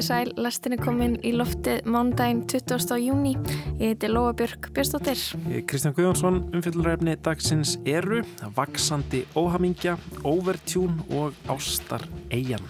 [0.00, 2.94] Komiði sæl, lastin er komin í loftið mándaginn 20.
[3.04, 3.34] júni.
[3.76, 5.20] Ég heiti Lóa Björk Björnstóttir.
[5.68, 8.22] Kristján Guðjónsson, umfyllurrefni dagsins eru
[8.56, 12.64] Vaksandi óhamingja, Overtune og Ástar Eyjan.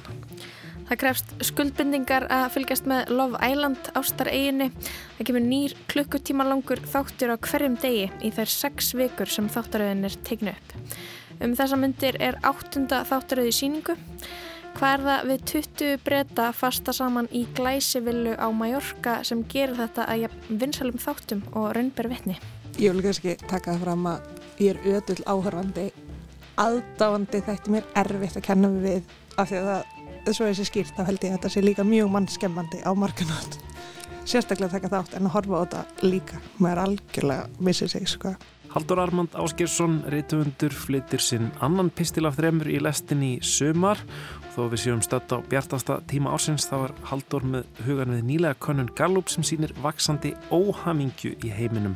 [0.88, 4.72] Það krefst skuldbindingar að fylgjast með Love Island Ástar Eyjunni.
[5.20, 10.10] Það kemur nýr klukkutíma langur þáttur á hverjum degi í þær sex vikur sem þáttaröðin
[10.10, 10.78] er tegnu upp.
[11.38, 14.00] Um þessa myndir er áttunda þáttaröði síningu.
[14.78, 20.06] Hvað er það við 20 breyta fasta saman í glæsivillu á Mallorca sem gerir þetta
[20.08, 22.36] að vinsalum þáttum og raunber vittni?
[22.80, 24.28] Ég vil kannski taka það fram að
[24.60, 25.88] ég er ödull áhörfandi,
[26.60, 29.90] aðdáandi þætti mér erfitt að kenna mig við af því að það,
[30.30, 33.58] svo er þessi skýrt, þá held ég að þetta sé líka mjög mannskemmandi á markanátt.
[34.28, 38.34] Sérstaklega taka þátt en að horfa á þetta líka, maður algjörlega missir sig sko.
[38.70, 43.98] Haldur Armand Áskersson, reytuundur, flyttir sinn annan pistil af þremur í lestin í sömar
[44.50, 48.58] Þó við séum stödd á bjartasta tíma ársins þá er Haldur með hugan við nýlega
[48.58, 51.94] konun Gallup sem sýnir vaksandi óhamingju í heiminum.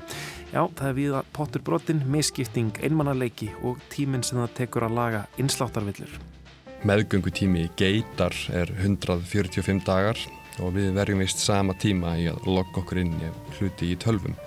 [0.52, 5.24] Já, það er viða pottur brotin, miskipting, einmannarleiki og tíminn sem það tekur að laga
[5.42, 6.14] innsláttarvillur.
[6.86, 10.20] Meðgöngutími geitar er 145 dagar
[10.62, 14.38] og við verjum vist sama tíma í að logga okkur inn í hluti í tölvum.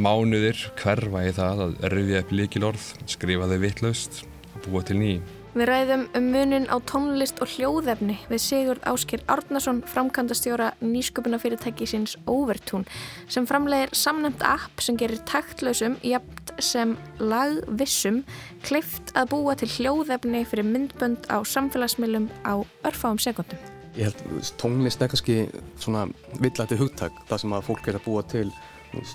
[0.00, 4.22] Mánuðir hverfa í það að röfja upp líkilorð, skrifa þau vittlaust
[4.54, 5.35] og búa til nýjum.
[5.56, 12.12] Við ræðum um munin á tónlist og hljóðefni við Sigurd Áskir Árnason, framkvæmdastjóra nýsköpunafyrirtæki síns
[12.28, 12.84] Overtune
[13.32, 18.20] sem framlegir samnæmt app sem gerir taktlausum jafnt sem lagvissum
[18.68, 23.56] kleift að búa til hljóðefni fyrir myndbönd á samfélagsmiðlum á örfáum sekundum.
[23.96, 25.38] Ég held tónlist er kannski
[25.80, 26.04] svona
[26.36, 28.50] villæti hugtak það sem að fólk er að búa til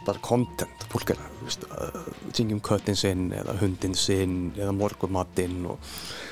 [0.05, 1.99] bara content, fólk er að
[2.35, 5.91] syngja um köttin sinn eða hundin sinn eða morgumatinn og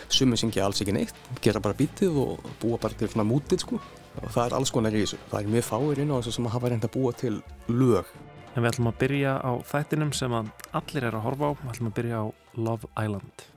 [0.10, 3.80] sumið syngja alls ekki neitt, gera bara bítið og búa bara til svona mútið sko.
[4.20, 6.50] Og það er alls konar í þessu, það er mjög fáir inn á þessu sem
[6.50, 7.36] að hafa reynd að búa til
[7.70, 8.10] lög.
[8.56, 11.72] En við ætlum að byrja á þættinum sem að allir er að horfa á, við
[11.76, 12.26] ætlum að byrja á
[12.60, 13.50] Love Island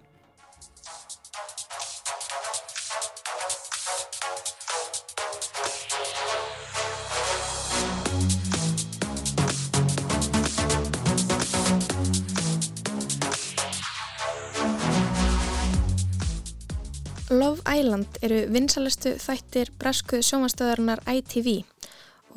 [17.82, 21.64] Island eru vinsalestu þættir bresku sjómanstöðarinnar ITV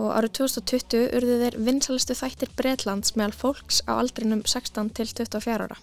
[0.02, 5.68] og árið 2020 urðu þeir vinsalestu þættir Breitlands meðal fólks á aldrinum 16 til 24
[5.68, 5.78] ára.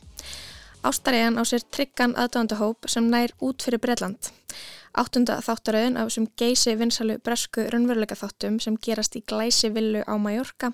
[0.82, 4.32] Ástariðan á sér tryggan aðdöndahóp sem nær út fyrir Breitland.
[4.98, 10.14] Áttunda þáttaröðin af þessum geysi vinsalu bresku raunveruleika þáttum sem gerast í glæsi villu á
[10.18, 10.72] Mallorca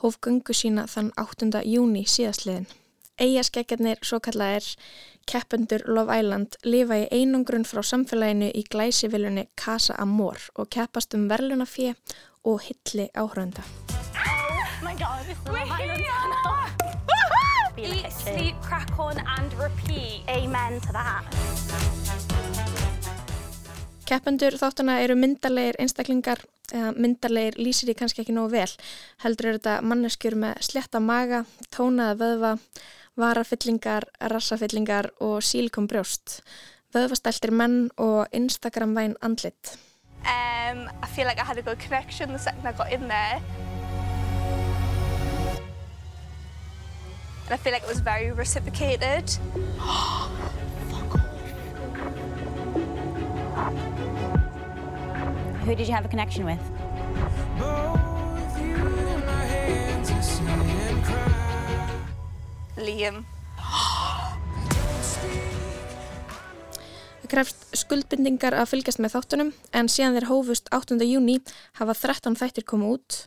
[0.00, 1.52] hóf gungu sína þann 8.
[1.68, 2.70] júni síðastliðin.
[3.20, 4.66] Eigaskeggjarnir svo kallaðir
[5.28, 11.28] keppendur Love Island lifa í einungrun frá samfélaginu í glæsivilunni Casa Amor og keppast um
[11.30, 13.66] verðlunafið og hilli áhrönda.
[13.92, 16.02] Oh my god, it's Love Island
[17.78, 20.22] Eat, sleep, crack on and repeat.
[20.28, 22.31] Amen to that.
[24.12, 28.72] Keppendur þáttana eru myndarleir einstaklingar, eða myndarleir lýsir því kannski ekki nógu vel.
[29.22, 31.38] Heldur eru þetta manneskjur með sletta maga,
[31.72, 32.50] tónaða vöðva,
[33.16, 36.42] varafyllingar, rassafyllingar og sílikonbrjóst,
[36.92, 39.78] vöðvastæltir menn og Instagram-væn andlit.
[40.28, 43.40] Um, I feel like I had a good connection the second I got in there.
[47.46, 49.38] And I feel like it was very reciprocated.
[55.64, 56.58] Who did you have a connection with?
[62.76, 63.22] Liam.
[67.22, 70.98] Það krefst skuldbindingar að fylgjast með þáttunum en síðan þeir hófust 8.
[71.06, 71.38] júni
[71.78, 73.22] hafa 13 þættir komið út.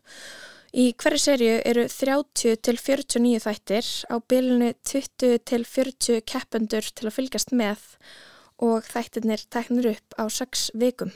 [0.76, 7.08] Í hverju serju eru 30 til 49 þættir á bylunu 20 til 40 keppendur til
[7.08, 11.12] að fylgjast með og þættirnir teknir upp á 6 vikum.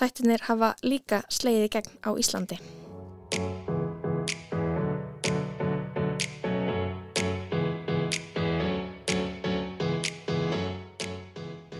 [0.00, 2.56] Þættirnir hafa líka sleiði gegn á Íslandi.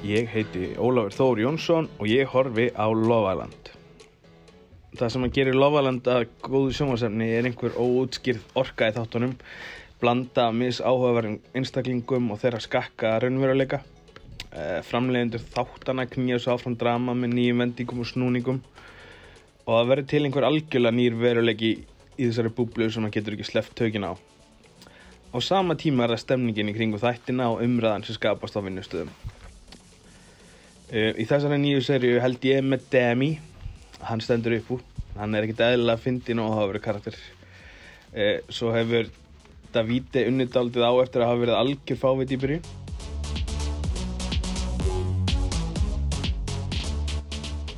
[0.04, 3.70] Ég heiti Ólafur Þór Jónsson og ég horfi á Lofaland.
[4.94, 9.32] Það sem að gerir Lofaland að góðu sjónvarsefni er einhver óútskýrð orka í þáttunum,
[9.98, 13.80] blanda mis áhugaverðin einstaklingum og þeirra skakka raunveruleika.
[14.54, 18.60] Eh, framleiðendur þáttana knýja svo áfram drama með nýjum vendingum og snúningum.
[19.64, 23.46] Og það verður til einhver algjörlega nýr veruleiki í þessari búblu sem maður getur ekki
[23.48, 24.18] sleppt tökina á.
[25.34, 29.10] Á sama tíma er það stemningin í kringu þættina og umræðan sem skapast á vinnustöðum.
[30.92, 33.32] Uh, í þessari nýju serju held ég með Demi.
[34.06, 34.86] Hann stendur upp úr.
[35.18, 37.18] Hann er ekkert eðlilega fyndin og hafa verið karakter.
[38.14, 39.10] Eh, svo hefur
[39.74, 42.83] Davide unnitaldið á eftir að hafa verið algjör fávit í byrjun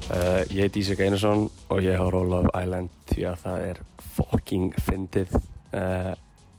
[0.07, 3.79] Uh, ég heiti Ísak Einarsson og ég har Love Island því að það er
[4.15, 5.33] fucking fyndið.
[5.75, 6.13] Uh,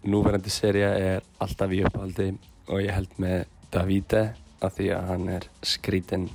[0.04, 2.26] núverandi seria er alltaf í upphaldi
[2.68, 4.24] og ég held með Davide
[4.60, 6.26] af því að hann er skrítinn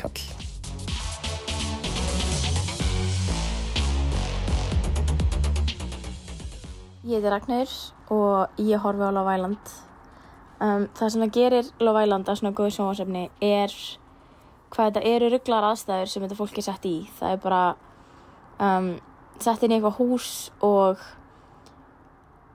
[0.00, 0.22] kall.
[7.04, 7.74] Ég heiti Ragnar
[8.08, 9.74] og ég horfi á Love Island.
[10.64, 13.76] Um, það sem það gerir Love Island að svona góðu sjónvarsefni er
[14.74, 16.94] hvað þetta eru rugglar aðstæður sem þetta fólk er sett í.
[17.18, 17.62] Það er bara
[18.58, 18.88] um,
[19.42, 20.30] sett inn í eitthvað hús
[20.64, 21.02] og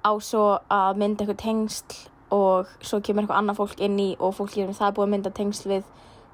[0.03, 1.97] á svo að mynda eitthvað tengsl
[2.35, 5.33] og svo kemur eitthvað annað fólk inn í og fólk er það búið að mynda
[5.35, 5.87] tengsl við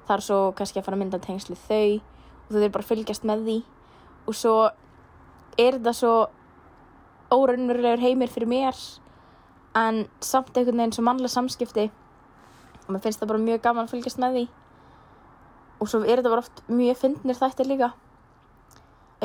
[0.06, 2.90] þar svo kannski að fara að mynda tengsl við þau og þau eru bara að
[2.92, 3.56] fylgjast með því
[4.26, 4.56] og svo
[5.56, 6.14] er þetta svo
[7.34, 8.82] óraunverulegur heimir fyrir mér
[9.76, 11.88] en samt einhvern veginn svo mannlega samskipti
[12.84, 14.44] og mér finnst það bara mjög gaman að fylgjast með því
[15.80, 17.92] og svo er þetta bara oft mjög fyndnir þættir líka.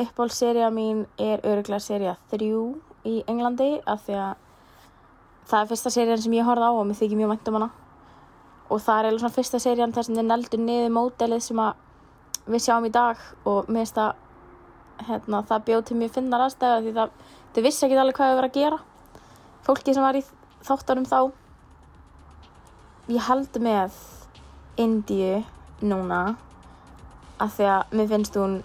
[0.00, 2.48] Uppáhaldsseria mín er öruglega seria 3
[3.08, 4.34] í Englandi af því að
[5.50, 7.70] það er fyrsta serían sem ég horfði á og mér þykir mjög vænt um hana.
[8.72, 12.52] Og það er eiginlega svona fyrsta serían þar sem þið neldur niður módelið sem að
[12.54, 13.24] við sjáum í dag.
[13.44, 17.16] Og mér finnst að hérna, það bjóð til mjög finnar aðstæða því það,
[17.52, 18.80] þau vissi ekki alveg hvað þau verið að gera.
[19.66, 20.24] Fólki sem var í
[20.66, 21.18] þáttunum þá.
[23.12, 23.98] Ég held með
[24.80, 25.42] Indíu
[25.82, 26.36] núna
[27.42, 28.58] af því að mér finnst hún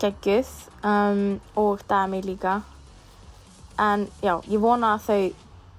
[0.00, 0.50] geggjuð
[0.86, 2.60] um, og Dami líka
[3.80, 5.22] en já, ég vona að þau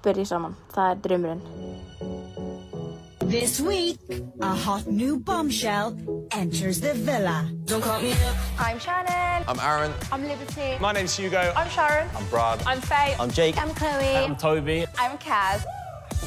[0.04, 1.44] byrji saman, það er draumurinn
[3.32, 3.98] This week,
[4.42, 5.96] a hot new bombshell
[6.32, 7.48] enters the villa.
[7.64, 8.36] Don't call me up.
[8.58, 9.44] I'm Shannon.
[9.48, 9.90] I'm Aaron.
[10.12, 10.76] I'm Liberty.
[10.80, 11.50] My name's Hugo.
[11.56, 12.10] I'm Sharon.
[12.14, 12.62] I'm Brad.
[12.66, 13.16] I'm Faye.
[13.18, 13.56] I'm Jake.
[13.56, 14.16] I'm Chloe.
[14.16, 14.84] I'm Toby.
[14.98, 15.64] I'm Kaz.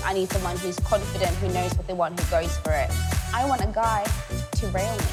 [0.03, 2.89] I need someone who's confident, who knows what they want, who goes for it.
[3.35, 4.01] I want a guy
[4.59, 5.03] to rail me.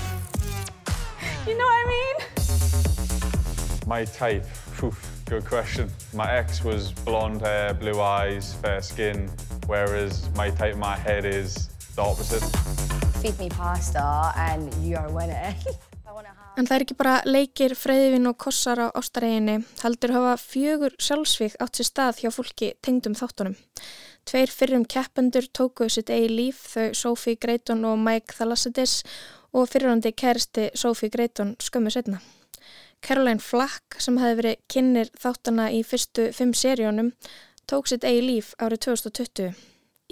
[1.45, 2.17] You know what I mean?
[3.85, 4.47] My type,
[4.81, 4.97] Oof,
[5.29, 5.91] good question.
[6.15, 9.29] My ex was blonde hair, blue eyes, fair skin,
[9.67, 12.45] whereas my type in my head is the opposite.
[13.21, 15.55] Feed me pasta and you're a winner.
[16.57, 21.55] En það er ekki bara leikir, freyðvin og kossar á ástareginni, heldur hafa fjögur sjálfsvík
[21.65, 23.57] átt sér stað hjá fólki tengdum þáttunum.
[24.29, 29.03] Tveir fyrrum keppendur tóku sitt eigi líf, þau Sophie Greiton og Mike Thalassides
[29.53, 32.21] og fyrirhandi kæristi Sophie Greiton skömmu setna.
[33.03, 37.11] Caroline Flack, sem hefði verið kynir þáttana í fyrstu fimm seríunum,
[37.67, 39.53] tók sitt eigi líf árið 2020.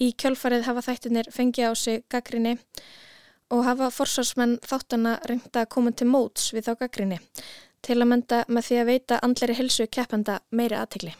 [0.00, 2.56] Í kjölfarið hafa þættinir fengið á sig gaggrinni
[3.50, 7.18] og hafa forsvarsmenn þáttana reynda að koma til móts við þá gaggrinni
[7.84, 11.14] til að menda með því að veita andleri helsu keppanda meiri aðtegli.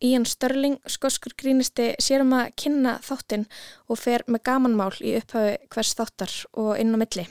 [0.00, 3.42] Ían Störling, skoskur grínisti, sérum að kynna þáttin
[3.84, 7.26] og fer með gamanmál í upphafi hvers þáttar og inn á milli.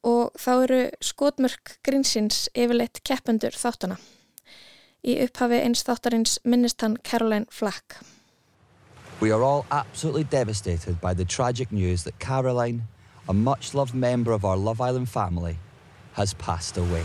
[0.00, 3.98] Og þá eru skotmörk grínsins yfirleitt keppendur þáttana.
[5.04, 8.00] Í upphafi eins þáttarins minnist hann Caroline Flack.
[9.20, 12.88] We are all absolutely devastated by the tragic news that Caroline,
[13.28, 15.58] a much-loved member of our Love Island family,
[16.14, 17.04] has passed away.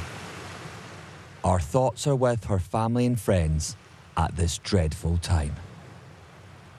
[1.44, 3.76] Our thoughts are with her family and friends
[4.18, 5.56] at this dreadful time.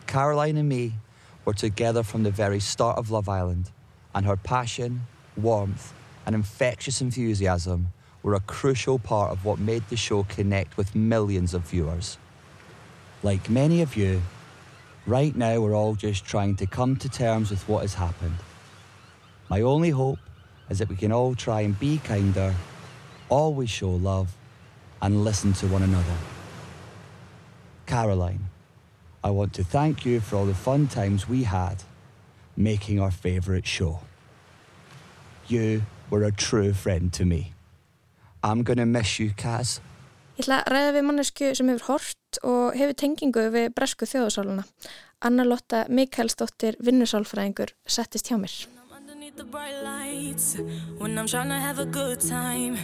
[0.07, 0.95] Caroline and me
[1.45, 3.71] were together from the very start of Love Island,
[4.15, 5.03] and her passion,
[5.37, 5.93] warmth,
[6.27, 7.89] and infectious enthusiasm
[8.23, 12.19] were a crucial part of what made the show connect with millions of viewers.
[13.23, 14.23] Like many of you,
[15.07, 18.37] right now we're all just trying to come to terms with what has happened.
[19.49, 20.19] My only hope
[20.71, 22.55] is that we can all try and be kinder,
[23.29, 24.37] always show love,
[25.01, 26.32] and listen to one another.
[27.93, 28.49] Caroline,
[29.23, 31.77] I want to thank you for all the fun times we had
[32.57, 34.01] making our favourite show.
[35.47, 37.53] You were a true friend to me.
[38.43, 39.81] I'm gonna miss you, Kaz.
[40.39, 44.65] Ég ætla að ræða við mannesku sem hefur hort og hefur tengingu við bresku þjóðsáluna.
[45.21, 48.57] Anna Lotta Mikaelsdóttir, vinnusálfræðingur, settist hjá mér.
[49.37, 50.57] The bright lights
[50.99, 52.77] when I'm trying to have a good time.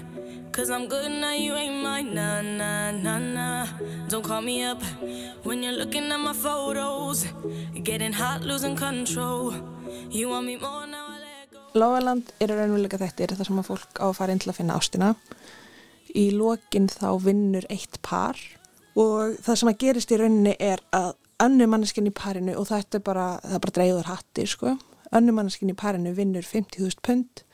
[0.52, 2.14] Cause I'm good now, you ain't mine.
[2.14, 3.67] Nah, nah, nah, nah.
[4.09, 4.83] Don't call me up
[5.45, 7.26] when you're looking at my photos.
[7.83, 9.55] Getting hot, losing control.
[10.11, 11.07] You want me more now?
[11.76, 14.78] Lóðaland eru raunveruleika þettir þar sem að fólk á að fara inn til að finna
[14.81, 15.11] ástina.
[16.17, 18.40] Í lokin þá vinnur eitt par
[18.99, 21.12] og það sem að gerist í rauninni er að
[21.45, 24.73] annu manneskinn í parinu og þetta er bara, það er bara dreyður hattir sko
[25.15, 27.45] önnumannskinn í parinu vinnur 50.000 pund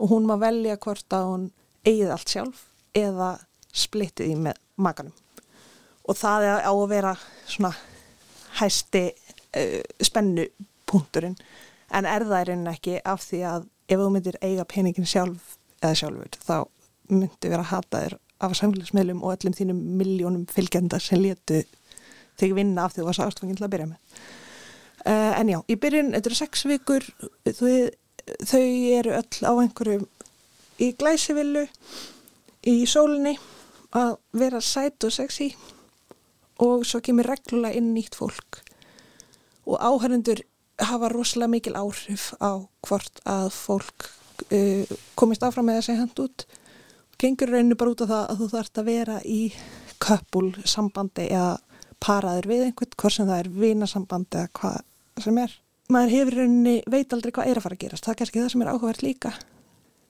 [0.00, 1.46] og hún má velja hvort að hún
[1.86, 2.64] eigið allt sjálf
[2.96, 3.32] eða
[3.72, 5.14] splittið í með makanum
[6.08, 7.14] og það er á að vera
[7.46, 7.72] svona
[8.60, 11.38] hæsti uh, spennupunkturinn
[11.90, 16.40] en er rauninni ekki af því að ef þú myndir eiga peningin sjálf eða sjálfur
[16.44, 16.56] þá
[17.10, 21.62] myndi vera hataðir af samfélagsmeðlum og öllum þínum miljónum fylgjenda sem letu
[22.40, 24.20] þig vinna af því þú varst ástfangin til að byrja með.
[25.00, 27.06] Uh, en já, í byrjun, þetta eru sex vikur,
[27.48, 27.70] þau,
[28.44, 28.64] þau
[28.98, 30.02] eru öll á einhverju
[30.80, 31.64] í glæsivillu,
[32.68, 33.38] í sólinni,
[33.96, 35.50] að vera sætt og sexy
[36.60, 38.60] og svo kemur reglulega inn nýtt fólk.
[39.66, 40.42] Og áhærendur
[40.80, 44.08] hafa rosalega mikil áhrif á hvort að fólk
[44.52, 44.84] uh,
[45.16, 46.46] komist áfram með segja hand út.
[47.20, 49.40] Gengur rauninu bara út af það að þú þarfst að vera í
[50.00, 51.58] köpul sambandi eða
[52.02, 55.56] paraður við einhvern hvort sem það er vinasambandi eða hvað sem er.
[55.90, 58.06] Maður hefur rauninni veit aldrei hvað er að fara að gerast.
[58.06, 59.32] Það er kannski það sem er áhugavert líka.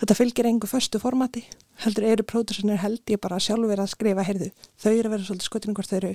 [0.01, 1.43] Þetta fylgir engu föstu formati
[1.85, 5.49] heldur eru pródursinir held ég bara sjálfur að skrifa heyrðu, þau eru að vera svolítið
[5.49, 6.11] skotinu hvort þau eru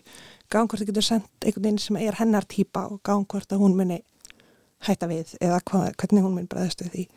[0.54, 3.64] gang hvort þau getur sendt einhvern veginn sem er hennar típa og gang hvort að
[3.64, 4.00] hún muni
[4.86, 7.08] hætta við eða hva, hvernig hún muni bregðast við því.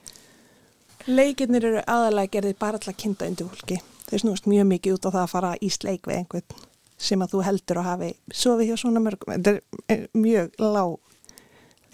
[1.09, 3.79] Leikirnir eru aðalega gerðið bara alltaf kynnta undir fólki.
[4.09, 6.68] Þau snúast mjög mikið út á það að fara í sleik við einhvern
[6.99, 9.35] sem að þú heldur að hafi sofið hjá svona mörgum.
[9.35, 10.97] Þetta er mjög lág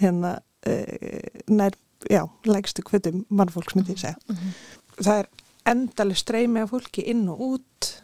[0.01, 0.33] hérna
[0.67, 1.77] uh, nær,
[2.11, 4.17] já, lægstu kvötum mannfólks myndi ég segja.
[4.29, 5.05] Mm -hmm.
[5.05, 5.29] það er
[5.67, 8.03] endalega streymi af fólki inn og út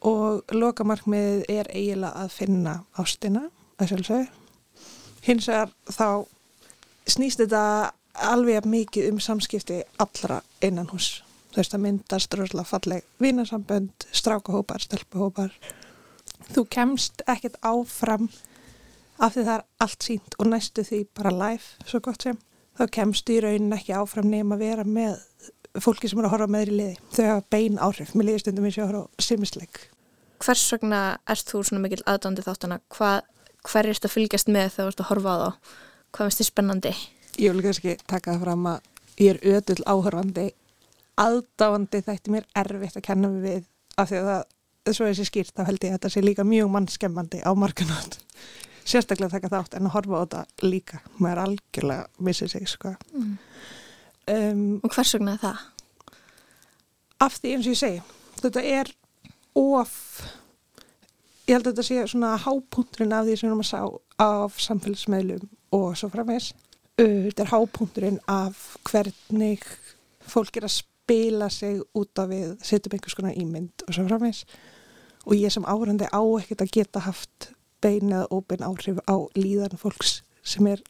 [0.00, 4.26] og lokamarkmiðið er eiginlega að finna ástina að sjálfsög
[5.26, 6.26] hins vegar þá
[7.06, 13.06] snýst þetta alveg mikið um samskipti allra innan hús þú veist að myndast rosalega falleg
[13.22, 15.54] vinasambönd, strákahópar, stelpuhópar
[16.52, 18.28] þú kemst ekkert áfram
[19.22, 22.38] af því það er allt sínt og næstu því bara live svo gott sem.
[22.78, 25.18] Þá kemst í raunin ekki áfram nefn að vera með
[25.80, 26.94] fólki sem eru að horfa með þér í liði.
[27.12, 29.82] Þau hafa bein áhrif, mér liði stundum eins og að horfa simisleik
[30.42, 33.10] Hvers vegna erst þú svona mikil aðdóndi þáttana Hva,
[33.68, 35.76] hver er þetta að fylgjast með þegar þú ert að horfa á þá?
[36.12, 36.94] Hvað finnst þið spennandi?
[37.38, 38.90] Ég vil kannski taka það fram að
[39.22, 40.48] ég er ödull áhörfandi
[41.20, 43.64] aðdáandi þætti mér erfitt að kenna mig við
[44.00, 44.44] af því að það
[44.90, 48.18] svo þessi skýrt þá held ég að þetta sé líka mjög mannskemmandi á markanátt
[48.82, 52.94] sérstaklega þakka þátt en að horfa á þetta líka maður algjörlega missið sig sko.
[53.14, 53.36] mm.
[54.34, 55.62] um, Og hvers vegna er það?
[57.22, 58.02] Af því eins og ég segi
[58.42, 58.92] þetta er
[59.58, 59.94] of
[61.46, 64.60] ég held að þetta sé svona hápunkturinn af því sem við erum að sá af
[64.66, 65.48] samfélagsmeðlum
[65.78, 66.52] og svo framvegs
[66.98, 69.64] þetta er hápunkturinn af hvernig
[70.32, 74.44] fólk er að spila sig út af við setjum einhvers konar ímynd og svo framvegs
[75.26, 77.52] og ég sem árandi á ekkert að geta haft
[77.82, 80.82] bein eða óbein áhrif á líðan fólks sem er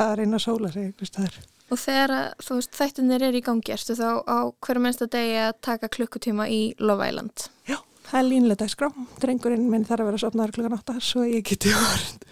[0.00, 1.38] að reyna að sóla sig einhvers staðar.
[1.72, 5.88] Og þegar veist þættunir er í gangi, erstu þá á hverju mennsta degi að taka
[5.92, 7.46] klukkutíma í Love Island?
[7.68, 7.78] Já,
[8.10, 8.90] það er línlega dagskrá.
[9.22, 12.26] Drengurinn minn þarf að vera sopnaður klukkan 8 svo ég geti orð.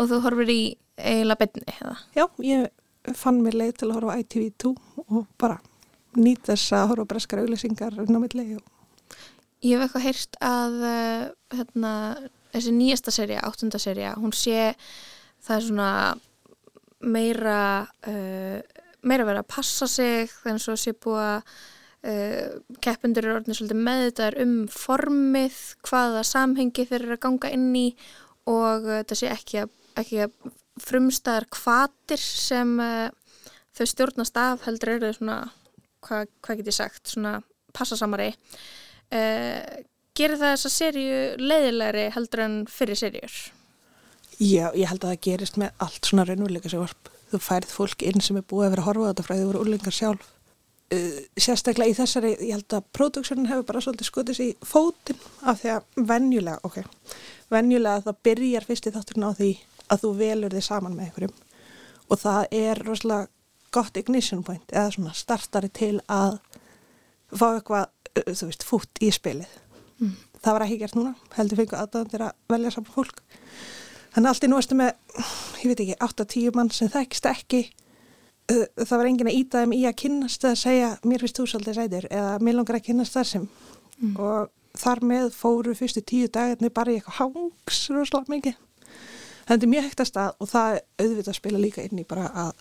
[0.00, 0.62] Og þú horfir í
[0.98, 1.94] eiginlega beinni, eða?
[2.18, 5.60] Já, ég fann mér leið til að horfa á ITV2 og bara
[6.18, 8.58] nýtt þess að horfa breskar auðlýsingar inn á millegi.
[8.58, 8.73] Og...
[9.64, 11.92] Ég hef eitthvað heyrst að uh, hérna,
[12.52, 14.74] þessi nýjasta serja, áttunda serja, hún sé
[15.44, 15.90] það er svona
[17.04, 17.60] meira
[18.08, 18.58] uh,
[19.04, 21.54] meira verið að passa sig þannig að sé búið að
[22.10, 27.72] uh, keppundur eru orðinir svolítið meðutaður um formið, hvaða samhengi þeir eru að ganga inn
[27.78, 27.86] í
[28.50, 30.54] og uh, þetta sé ekki að, ekki að
[30.84, 33.10] frumstæðar kvatir sem uh,
[33.76, 35.42] þau stjórnast af heldur eru svona,
[36.04, 37.38] hvað hva get ég sagt svona
[37.74, 38.32] passasamari
[39.12, 39.82] uh,
[40.16, 43.34] gerir það þessa serju leiðilegri heldur en fyrir serjur?
[44.38, 47.10] Já, ég held að það gerist með allt svona raunveruleika sem varp.
[47.30, 49.42] Þú færið fólk inn sem er búið að vera að horfa á þetta frá því
[49.42, 50.32] þú voru úrlingar sjálf.
[50.94, 55.22] Uh, sérstaklega í þessari, ég held að próduksjonin hefur bara svolítið skotið sér í fótinn
[55.42, 56.82] af því að venjulega, ok,
[57.54, 59.50] venjulega það byrjar fyrst í þátturinn á því
[59.88, 61.40] að þú velur þig saman með einhverjum
[62.10, 63.30] og það er rosalega
[63.74, 66.38] gott ignition point eða svona startari til að
[67.38, 67.86] fá eitthvað,
[68.30, 69.60] þú veist, fút í spilið.
[70.00, 70.16] Mm.
[70.44, 73.22] Það var ekki gert núna, heldur fengu aðdæðandir að velja saman fólk.
[74.14, 74.92] Þannig að allt í núastu með,
[75.62, 77.62] ég veit ekki, 8-10 mann sem þekkist ekki,
[78.50, 81.78] það var engin að íta þeim í að kynnast að segja mér finnst þú svolítið
[81.78, 84.14] sætir eða mér langar að kynnast þar sem mm.
[84.20, 84.50] og
[84.80, 88.58] þar með fóru fyrstu tíu dagarnir bara í eitthvað hangs rosalega mikið.
[89.44, 92.52] Það er mjög hektast að og það auðvitað að spila líka inn í bara að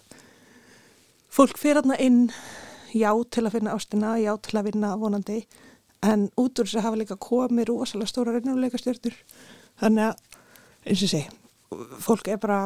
[1.33, 2.21] fólk fyrir aðna inn
[2.93, 5.41] já til að finna ástina, já til að vinna vonandi
[6.03, 9.17] en út úr þess að hafa líka komið rosalega stóra reynuleika stjórnur
[9.81, 10.39] þannig að
[10.83, 11.21] eins og sé
[12.03, 12.59] fólk er bara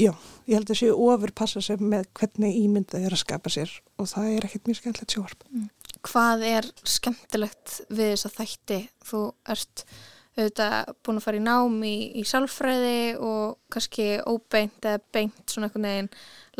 [0.00, 0.12] já,
[0.46, 3.76] ég held að séu ofur passa sem með hvernig ímynda þau er að skapa sér
[3.98, 5.68] og það er ekkert mjög skemmtilegt sjórp mm.
[6.08, 8.80] hvað er skemmtilegt við þess að þætti?
[9.08, 9.22] Þú
[9.54, 9.84] ert
[10.32, 15.68] auðvitað búin að fara í nám í, í sálfræði og kannski óbeint eða beint svona
[15.68, 16.10] einhvern veginn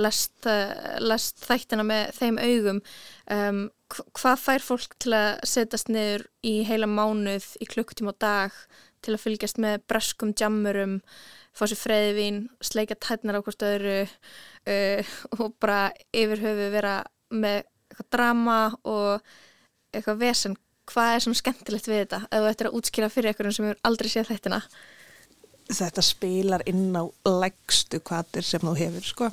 [0.02, 0.48] lest,
[1.00, 2.80] lest þættina með þeim augum.
[3.32, 3.62] Um,
[4.16, 8.56] hvað fær fólk til að setjast niður í heila mánuð í klukkutíma og dag
[9.02, 10.98] til að fylgjast með breskum jammurum,
[11.56, 16.98] fá sér freyðvín, sleika tætnar á hvort öðru uh, og bara yfir höfu vera
[17.32, 19.32] með eitthvað drama og
[19.92, 20.56] eitthvað vesen
[20.92, 23.87] hvað er svona skemmtilegt við þetta ef þú ættir að útskýra fyrir einhverjum sem hefur
[23.88, 24.61] aldrei séð þettina
[25.72, 29.28] Þetta spilar inn á legstu kvatir sem þú hefur sko.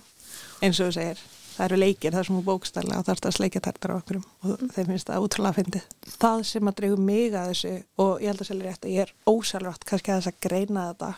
[0.64, 1.24] Eins og þú segir,
[1.60, 4.20] það eru leikir það er svona bókstæðlega og það er að sleika tærtar á okkur
[4.22, 4.70] og mm.
[4.76, 5.82] þeim finnst það útrúlega að fyndi
[6.14, 7.74] það sem að dreygu mig að þessu
[8.04, 10.86] og ég held að selja rétt að ég er ósælvægt kannski að þess að greina
[10.94, 11.12] þetta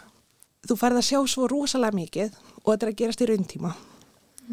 [0.70, 3.74] þú færð að sjá svo rosalega mikið og þetta er að gerast í rauntíma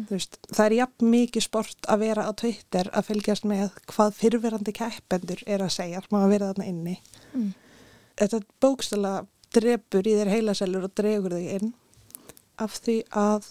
[0.09, 4.73] Veist, það er jafn mikið sport að vera á Twitter að fylgjast með hvað fyrfirandi
[4.77, 6.95] keppendur er að segja maður að vera þarna inni.
[7.33, 7.49] Mm.
[8.19, 9.13] þetta bókstala
[9.55, 11.73] drefur í þér heilasellur og dregur þig inn
[12.59, 13.47] af því að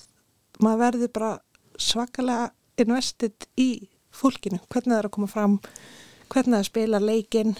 [0.63, 1.33] maður verður bara
[1.79, 3.71] svakalega investið í
[4.15, 5.59] fólkinu, hvernig það er að koma fram
[6.29, 7.55] hvernig það spila leikin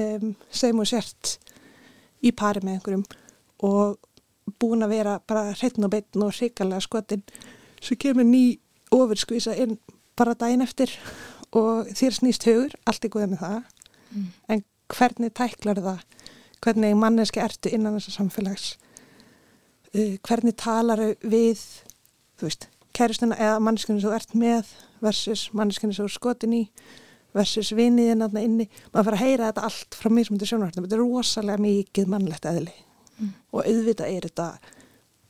[0.00, 1.36] um, sem og sért
[2.24, 3.04] í pari með einhverjum
[3.66, 3.98] og
[4.60, 7.24] búin að vera bara hreitn og beitn og hrikalega skotinn
[7.80, 8.44] svo kemur ný
[8.94, 9.78] ofurskvísa inn
[10.18, 10.92] bara daginn eftir
[11.56, 13.60] og þér snýst hugur, allt er góðið með það.
[14.10, 14.26] Mm.
[14.50, 16.00] en hvernig tæklar það?
[16.60, 18.72] Hvernig manneski ertu innan þessar samfélags?
[19.94, 21.62] Uh, hvernig talar við
[22.38, 26.58] þú veist, kæristuna eða manneskinu sem þú ert með versus manneskinu sem þú er skotin
[26.58, 26.62] í
[27.36, 28.66] versus viniðin aðna inni?
[28.90, 31.64] Maður fara að heyra þetta allt frá mér sem þetta er sjónvartum þetta er rosalega
[31.64, 32.76] mikið mannlegt eðli.
[33.20, 33.32] Mm.
[33.52, 34.44] og auðvitað er þetta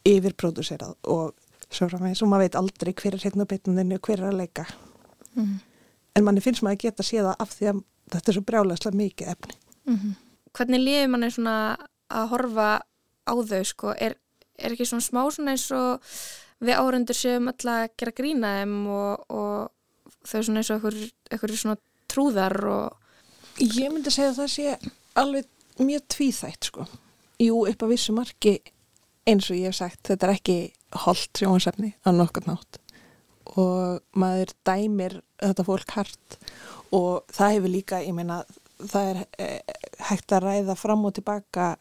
[0.06, 1.32] yfirpróduserað og
[1.70, 4.66] svo framvegis og maður veit aldrei hver er hérna beitnuninu og hver er að leika
[5.34, 5.54] mm.
[6.16, 7.82] en manni finnst maður að geta séða af því að
[8.14, 9.54] þetta er svo brjálega mikið efni
[9.86, 10.14] mm -hmm.
[10.52, 11.76] Hvernig lífið mann er svona
[12.10, 12.82] að horfa
[13.26, 14.16] á þau sko, er,
[14.58, 16.02] er ekki svona smá svona eins og
[16.60, 19.70] við árundur séum alltaf að gera grína þeim og, og
[20.26, 20.88] þau svona eins og
[21.30, 21.76] einhverju svona
[22.08, 22.96] trúðar og
[23.60, 24.76] Ég myndi segja að það sé
[25.14, 25.46] alveg
[25.78, 26.86] mjög tvíþætt sko
[27.40, 28.60] Jú, upp á vissu marki
[29.28, 30.72] eins og ég hef sagt, þetta er ekki
[31.06, 32.80] holdt sjónasefni á nokkur nátt
[33.58, 36.40] og maður dæmir þetta fólk hart.
[36.94, 38.42] Og það hefur líka, ég meina
[38.78, 39.78] það er eh,
[40.10, 41.72] hægt að ræða fram og tilbaka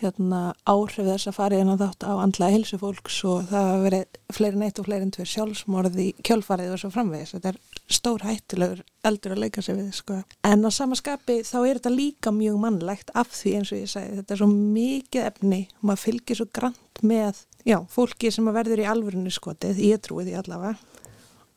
[0.00, 3.18] hérna, áhrif þess að fara inn á þátt á andlaði hilsu fólks.
[3.28, 7.34] Og það hafa verið fleirin eitt og fleirin tveir sjálfsmorði kjölfarið og svo framvegis.
[7.36, 10.20] Þetta er stór hættilegur eldur að leika sig við sko.
[10.46, 14.18] en á samaskapi þá er þetta líka mjög mannlegt af því eins og ég segi
[14.20, 18.88] þetta er svo mikið efni maður fylgir svo grant með já, fólki sem verður í
[18.90, 20.76] alvörinu skotið ég trúi því allavega.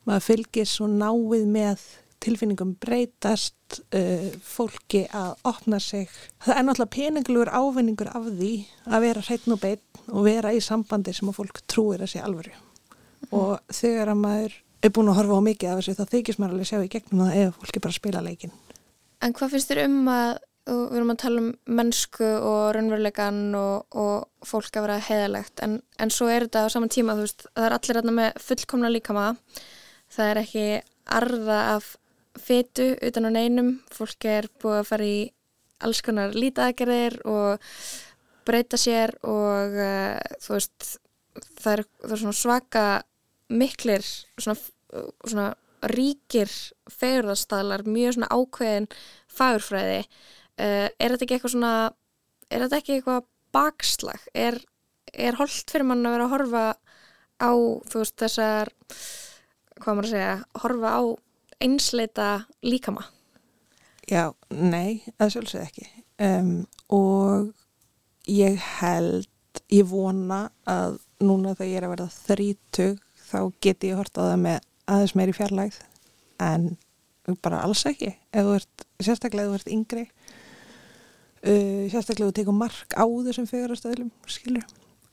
[0.04, 1.86] Maður fylgir svo náið með
[2.24, 6.12] tilfinningum breytast uh, fólki að opna sig.
[6.44, 8.52] Það er náttúrulega peninglugur ávinningur af því
[8.88, 12.24] að vera hreitn og beitt og vera í sambandi sem að fólk trúir að sé
[12.24, 12.54] alvöru.
[13.24, 13.38] Mm.
[13.38, 16.56] og þegar að maður er búin að horfa á mikið af þessu þá þykist maður
[16.56, 18.54] alveg sjá í gegnum það ef fólki bara spila leikin
[19.24, 20.30] En hvað finnst þér um að
[20.64, 25.78] við erum að tala um mennsku og raunverulegan og, og fólk að vera heðalegt en,
[26.00, 28.92] en svo er þetta á saman tíma þú veist það er allir aðna með fullkomna
[28.92, 29.26] líkama.
[30.14, 30.66] Það er ekki
[31.18, 31.90] arða af
[32.40, 33.70] fetu utan á neinum.
[33.92, 35.18] Fólk er búið að fara í
[35.84, 37.64] alls konar lítaðgerðir og
[38.48, 40.94] breyta sér og uh, þú veist
[41.60, 42.86] það er, það er svona svaka
[43.52, 44.56] miklir svona,
[45.26, 45.50] svona
[45.92, 46.48] ríkir
[46.88, 48.88] fegurðarstaðlar mjög svona ákveðin
[49.28, 50.00] fagurfræði
[50.60, 51.74] uh, er þetta ekki eitthvað svona
[52.50, 54.24] er þetta ekki eitthvað bakslag?
[54.34, 54.58] Er,
[55.12, 56.64] er holdt fyrir mann að vera að horfa
[57.42, 57.52] á
[57.90, 58.72] þú veist þessar
[59.80, 61.02] hvað maður að segja, horfa á
[61.64, 62.28] einsleita
[62.64, 63.06] líkama?
[64.10, 65.86] Já, nei, það sjálfsög ekki.
[66.22, 66.50] Um,
[66.92, 67.54] og
[68.30, 69.28] ég held,
[69.72, 74.22] ég vona að núna þegar ég er að verða þrítug þá geti ég hort á
[74.28, 74.58] það með
[74.94, 75.78] aðeins meiri fjarlægð
[76.44, 76.68] en
[77.42, 78.12] bara alls ekki.
[78.34, 80.04] Ef þú ert, sérstaklega ef þú ert yngri
[81.44, 84.66] uh, sérstaklega þú tekur mark á þessum fegurastöðlum skilur,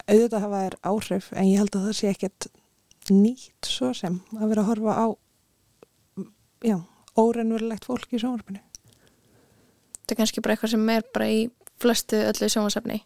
[0.08, 2.50] auðvitað hafa þær áhrif en ég held að það sé ekkert
[3.12, 5.08] nýtt svo sem að vera að horfa á
[6.66, 6.78] já,
[7.18, 8.62] óreinverulegt fólk í sjónvarpinu.
[10.02, 11.40] Þetta er kannski bara eitthvað sem er bara í
[11.82, 13.00] flestu öllu sjónvarsefni.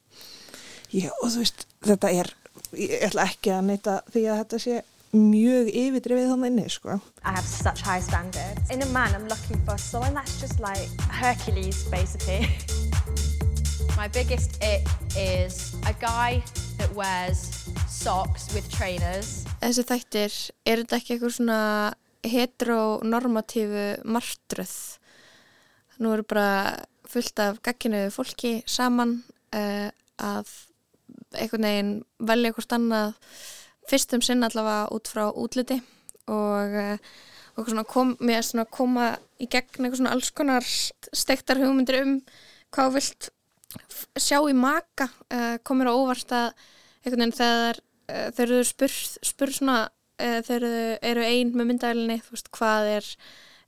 [0.95, 2.31] Já, og þú veist, þetta er,
[2.79, 4.81] ég ætla ekki að neyta því að þetta sé
[5.15, 6.99] mjög yfirdrifið þannig inni, sko.
[7.23, 8.71] I have such high standards.
[8.71, 12.49] In a man, I'm looking for someone that's just like Hercules, basically.
[13.97, 16.43] My biggest ick is a guy
[16.77, 19.45] that wears socks with trainers.
[19.61, 20.33] Þessi þættir,
[20.67, 21.59] er þetta ekki eitthvað svona
[22.27, 24.73] heteronormatífu martröð.
[26.03, 26.49] Nú eru bara
[27.07, 29.21] fullt af gagginu fólki saman
[29.55, 29.87] uh,
[30.19, 30.51] að
[31.39, 33.13] einhvern veginn velja eitthvað annað
[33.87, 35.79] fyrstum sinn allavega út frá útliti
[36.27, 36.99] og, uh,
[37.55, 39.07] og kom, mér er svona að koma
[39.39, 40.67] í gegn eitthvað svona alls konar
[41.15, 42.19] stektar hugmyndir um
[42.75, 43.31] hvað vilt
[44.17, 46.51] sjá í maka uh, komir á óvart að
[47.03, 50.69] einhvern veginn þegar uh, þeir eru spurð spur svona uh, þeir
[51.01, 53.11] eru ein með myndælinni hvað er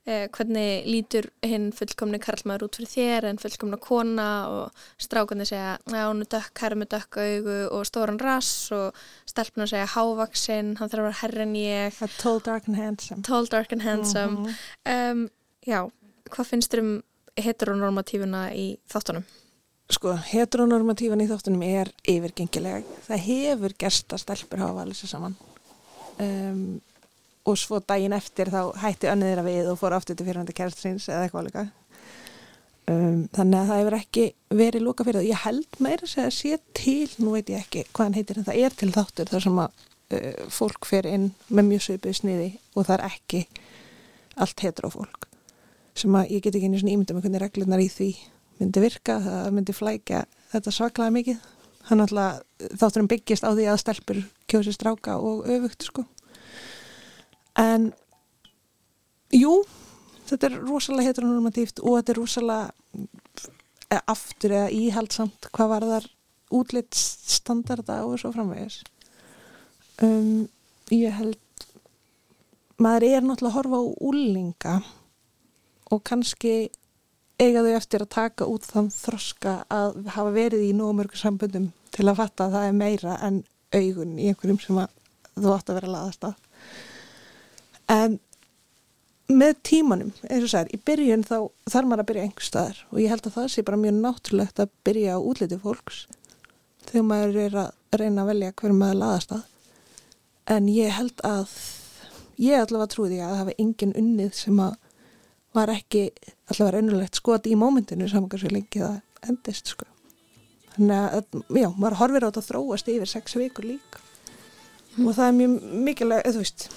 [0.08, 6.22] hvernig lítur hinn fullkomni karlmaður út fyrir þér en fullkomna kona og strákunni segja hún
[6.24, 8.96] er dökk, herr með dökk augu og stóran rass og
[9.28, 13.50] stelpuna segja hávaksinn, hann þarf að vera herr en ég Tall, dark and handsome Tall,
[13.52, 15.12] dark and handsome mm -hmm.
[15.12, 15.28] um,
[15.68, 15.82] Já,
[16.32, 16.92] hvað finnst þér um
[17.38, 19.26] heteronormatífuna í þáttunum?
[19.92, 22.82] Sko, heteronormatífan í þáttunum er yfirgengilega.
[23.06, 25.36] Það hefur gerst að stelpur hafa valið sér saman
[26.20, 26.62] um,
[27.48, 31.26] og svo daginn eftir þá hætti önniðra við og fór aftur til fyrirhandi kerstrins eða
[31.26, 31.66] eitthvað líka.
[32.88, 34.26] Um, þannig að það hefur ekki
[34.60, 35.30] verið lúka fyrir það.
[35.30, 38.60] Ég held meira að sé til, nú veit ég ekki hvað hann heitir, en það
[38.64, 39.82] er til þáttur þar sem að
[40.16, 43.42] uh, fólk fer inn með mjög söpið sniði og það er ekki
[44.38, 45.28] allt heterofólk
[45.98, 48.08] sem að ég get ekki einu svona ímynda með hvernig reglunar í því
[48.58, 51.40] myndi virka, það myndi flækja þetta svaklega mikið.
[51.88, 52.42] Hann alltaf
[52.80, 56.04] þátturum byggist á því að stelpur kjósi stráka og öfugt sko.
[57.58, 57.90] En
[59.34, 59.62] jú,
[60.28, 66.08] þetta er rosalega heteronormatíft og þetta er rosalega aftur eða íhaldsamt hvað var þar
[66.58, 68.82] útlitt standarda og svo framvegis.
[70.04, 70.48] Um,
[70.92, 71.40] ég held
[72.78, 74.74] maður er náttúrulega að horfa á úlinga
[75.90, 76.68] og kannski
[77.38, 82.06] eiga þau eftir að taka út þann þroska að hafa verið í nómörgu sambundum til
[82.08, 83.42] að fatta að það er meira en
[83.74, 84.80] augun í einhverjum sem
[85.38, 86.40] þú átt að vera að laðast að.
[87.88, 88.18] En
[89.28, 91.36] með tímanum, eins og sér, í byrjun þá
[91.68, 94.62] þarf maður að byrja einhver staðar og ég held að það sé bara mjög náttúrulegt
[94.62, 95.98] að byrja á útliti fólks
[96.88, 99.42] þegar maður er að reyna að velja hverjum maður laðast að.
[100.48, 101.52] En ég held að,
[102.40, 104.78] ég allavega trúði að það hafa engin unnið sem að
[105.56, 106.08] var ekki
[106.48, 109.88] alltaf reynulegt skot í mómentinu saman hversu lengi það endist sko.
[110.74, 114.02] Þannig að, já, maður horfir á þetta að þróast yfir sex vikur líka
[114.96, 115.08] mm.
[115.08, 115.56] og það er mjög
[115.88, 116.68] mikilvæg, þú veist,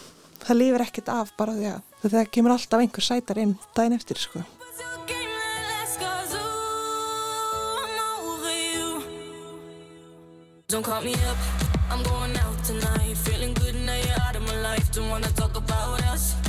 [0.41, 4.21] það lífur ekkert af bara því að það kemur alltaf einhver sætar inn daginn eftir
[4.21, 4.43] sko.
[10.71, 11.37] Don't call me up,
[11.91, 15.57] I'm going out tonight Feeling good now you're out of my life Don't wanna talk
[15.57, 16.40] about us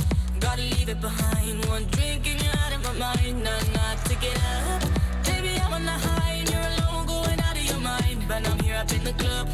[0.43, 1.65] Gotta leave it behind.
[1.67, 3.43] One drink and you're out of my mind.
[3.45, 4.83] Not, not to get up.
[5.23, 8.25] Baby, I'm on the high And you're alone going out of your mind.
[8.27, 9.47] But I'm here up in the club.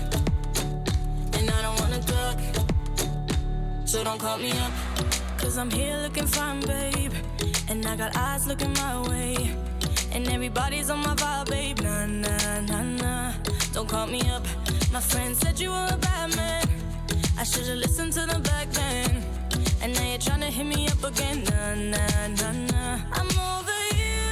[1.34, 2.39] And I don't wanna talk.
[3.86, 4.73] So don't call me up.
[5.38, 7.13] Cause I'm here looking fine, babe.
[7.69, 9.56] And I got eyes looking my way.
[10.12, 11.82] And everybody's on my vibe, babe.
[11.82, 13.34] Nah, nah, nah, nah.
[13.73, 14.43] Don't call me up.
[14.91, 16.67] My friend said you were a bad man.
[17.38, 19.38] I should've listened to the back then
[19.82, 21.44] And now you're trying to hit me up again.
[21.46, 23.00] Nah, nah, nah, nah.
[23.13, 24.28] I'm over you,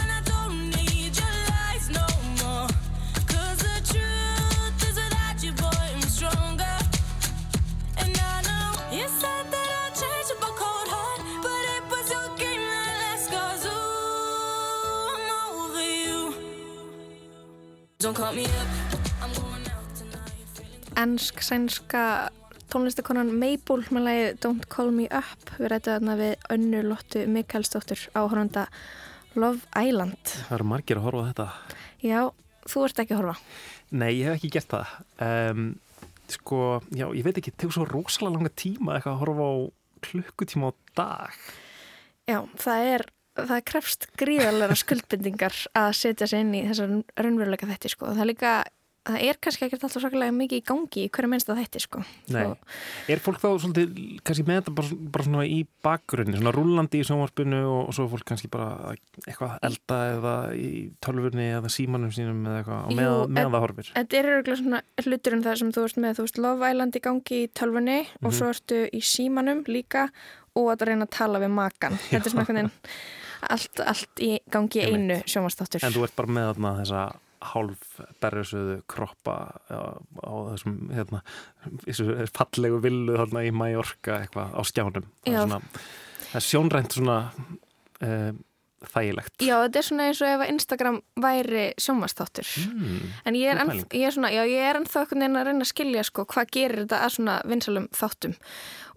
[0.00, 2.06] and I don't need your lies no
[2.40, 2.68] more.
[3.32, 6.76] Cause the truth is without you, boy, I'm stronger.
[7.98, 12.06] And I know you said that I'd change up a cold heart, but it was
[12.14, 13.26] your game that last.
[13.34, 15.26] Cause ooh, I'm
[15.58, 16.34] over you.
[17.98, 18.68] Don't call me up.
[19.22, 20.54] I'm going out tonight.
[20.96, 22.30] Ennsk, sænska
[22.74, 25.52] tónlistakonan Mabel með lagi Don't Call Me Up.
[25.60, 28.66] Við rættum þarna við önnu Lottu Mikkelsdóttur áhörnda
[29.38, 30.34] Love Island.
[30.48, 31.46] Það eru margir að horfa þetta.
[32.02, 32.20] Já,
[32.66, 33.36] þú ert ekki að horfa.
[33.94, 34.94] Nei, ég hef ekki gert það.
[35.22, 35.66] Um,
[36.34, 39.54] Sko, já, ég veit ekki tegur svo rosalega langa tíma eitthvað að horfa á
[40.06, 41.34] klukkutíma á dag.
[42.24, 47.92] Já, það er það krefst gríðarlega skuldbindingar að setja sig inn í þessar raunveruleika þetta
[47.92, 48.12] sko.
[48.14, 48.54] það er líka
[49.04, 52.02] það er kannski ekkert alltaf svakalega mikið í gangi í hverju minnst að þetta sko
[53.12, 57.06] er fólk þá svolítið kannski með þetta bara, bara svona í bakgrunni svona rúlandi í
[57.08, 58.94] sjónvarpinu og, og svo fólk kannski bara
[59.26, 60.70] eitthvað elda eða í
[61.04, 63.90] tölvurni eða símanum sínum eða eitthvað og með, með það horfir?
[63.98, 67.04] Þetta er eitthvað svona hluturinn það sem þú veist með þú veist Love Island í
[67.04, 68.22] gangi í tölvunni mm -hmm.
[68.24, 68.38] og mhm.
[68.38, 70.08] svo ertu í símanum líka
[70.54, 72.70] og að reyna að tala við makan þetta er svona eitthvað
[73.50, 77.02] allt, allt í gangi einu sjónvarstáttur En þú ert bara með þessa
[77.52, 79.36] hálf berðsöðu kroppa
[79.70, 81.20] á, á þessum hérna,
[82.34, 85.60] fallegu villu þarna í Mallorca eitthvað á skjánum það er, svona,
[86.30, 87.18] það er sjónrænt svona
[88.04, 88.32] uh,
[88.90, 89.34] þægilegt.
[89.42, 92.48] Já, þetta er svona eins og ef Instagram væri sjónvastáttur.
[92.70, 95.46] Mm, en ég er, enn, ég er svona, já, ég er ennþá einhvern veginn að
[95.48, 98.34] reyna að skilja sko hvað gerir þetta að svona vinsalum þáttum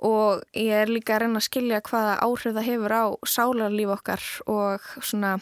[0.07, 3.05] og ég er líka að reyna að skilja hvaða áhrif það hefur á
[3.35, 5.37] sálarlíf okkar og svona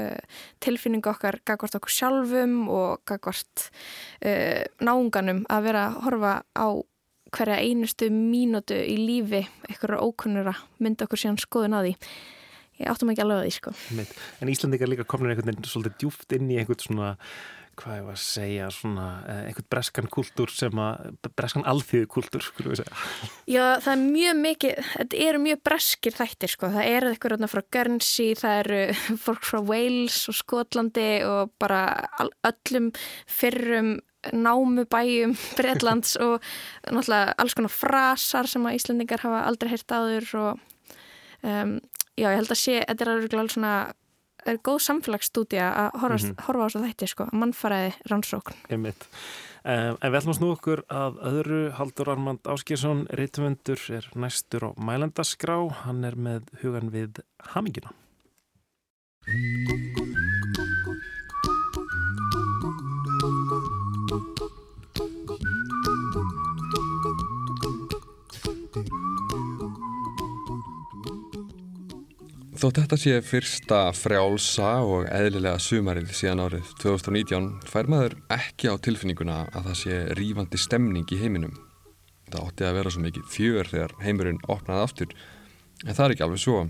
[0.00, 3.68] uh, tilfinningu okkar gagvart okkur sjálfum og gagvart
[4.24, 6.66] uh, náunganum að vera að horfa á
[7.34, 11.94] hverja einustu mínútu í lífi einhverja ókunnura mynda okkur síðan skoðun að því.
[12.74, 13.72] Ég áttum ekki alveg að því sko.
[14.42, 17.10] En Íslandingar líka komin einhvern veginn svolítið djúft inn í einhvern svona
[17.80, 22.44] hvað ég var að segja, svona eh, einhvern breskan kultúr sem að, breskan alþýðu kultúr,
[22.44, 23.02] skulum við segja.
[23.50, 27.62] Já, það er mjög mikið, þetta eru mjög breskir þættir sko, það eru eitthvað frá
[27.76, 28.80] Guernsey, það eru
[29.26, 31.84] fólk frá Wales og Skotlandi og bara
[32.46, 32.90] öllum
[33.30, 33.96] fyrrum
[34.32, 36.38] námubæjum Breitlands og
[36.86, 40.62] náttúrulega alls konar frasar sem að Íslandingar hafa aldrei heyrt áður og
[41.44, 41.76] um,
[42.16, 43.74] já, ég held að sé, þetta er alveg svona
[44.46, 46.44] er góð samfélagsstúdía að horfa, mm Mhm.
[46.46, 48.54] horfa á þess að þætti sko, mannfæraði rannsókn.
[48.70, 49.06] Einmitt.
[49.64, 54.60] Um, en við ætlum að snú okkur að öðru Haldur Armand Áskjesson, reytumundur, er næstur
[54.68, 55.56] á mælendaskrá.
[55.86, 57.22] Hann er með hugan við
[57.54, 57.90] hamingina.
[72.54, 78.78] Þótt þetta sé fyrsta frjálsa og eðlilega sumarið síðan árið 2019 fær maður ekki á
[78.78, 81.56] tilfinninguna að það sé rífandi stemning í heiminum.
[82.28, 85.18] Það ótti að vera svo mikið fjör þegar heimurinn opnaði aftur,
[85.82, 86.62] en það er ekki alveg svo.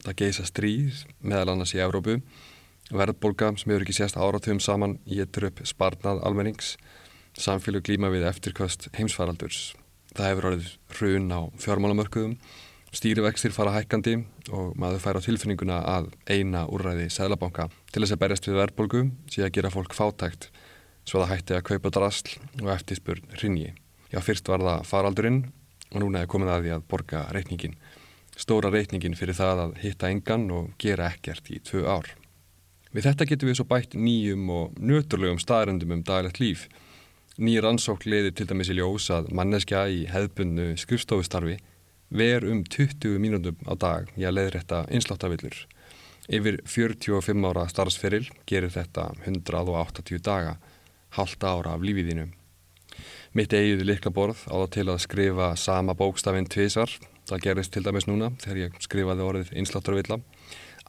[0.00, 2.16] Það geisa stríð, meðal annars í Evrópu,
[2.88, 6.78] verðbolga sem hefur ekki sést áratöfum saman getur upp sparnað almennings,
[7.36, 9.74] samfélag glíma við eftirkvöst heimsfaraldurs.
[10.16, 12.38] Það hefur orðið hrun á fjármálamörkuðum,
[12.92, 14.18] stýrivextir fara hækkandi
[14.52, 19.02] og maður fær á tilfinninguna að eina úrræði Sæðlabanka til þess að berjast við verðbólgu
[19.32, 20.50] sé að gera fólk fátækt
[21.08, 23.72] svo það hætti að kaupa drasl og eftirspurn hrinji.
[24.12, 25.40] Já, fyrst var það faraldurinn
[25.92, 27.78] og núna er komið að því að borga reikningin.
[28.36, 32.12] Stóra reikningin fyrir það að hitta engan og gera ekkert í tvö ár.
[32.92, 36.68] Við þetta getum við svo bætt nýjum og nöturlegum staðrendum um daglegt líf.
[37.40, 41.56] Nýjir ansók leiðir til dæmis í ljós að manneskja í hefðbunnu skrifstofustarfi
[42.12, 45.56] ver um 20 mínútum á dag í að leiðrætta einsláttavillur.
[46.32, 50.58] Yfir 45 ára starfsferil gerir þetta 180 daga,
[51.16, 52.28] halda ára af lífiðinu.
[53.32, 56.92] Mitt eigið liklaborð á það til að skrifa sama bókstafinn tvísvar.
[57.28, 60.20] Það gerist til dæmis núna þegar ég skrifaði orðið einsláttarvilla.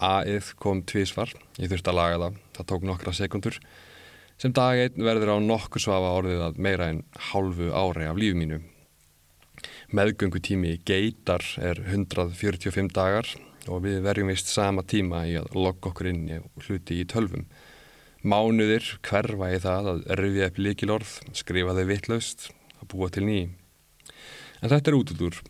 [0.03, 1.31] A-ið kom tvísvar,
[1.62, 3.59] ég þurfti að laga það, það tók nokkra sekundur.
[4.41, 8.38] Sem dag einn verður á nokkur svafa orðið að meira en hálfu ári af lífi
[8.41, 8.59] mínu.
[9.93, 13.27] Meðgöngutími geitar er 145 dagar
[13.69, 17.43] og við verjum vist sama tíma í að logga okkur inn og hluti í tölvum.
[18.25, 22.47] Mánuðir hverfa í það að röfja upp líkilorð, skrifa þau vittlaust
[22.79, 23.38] og búa til ný.
[24.63, 25.41] En þetta er út úr.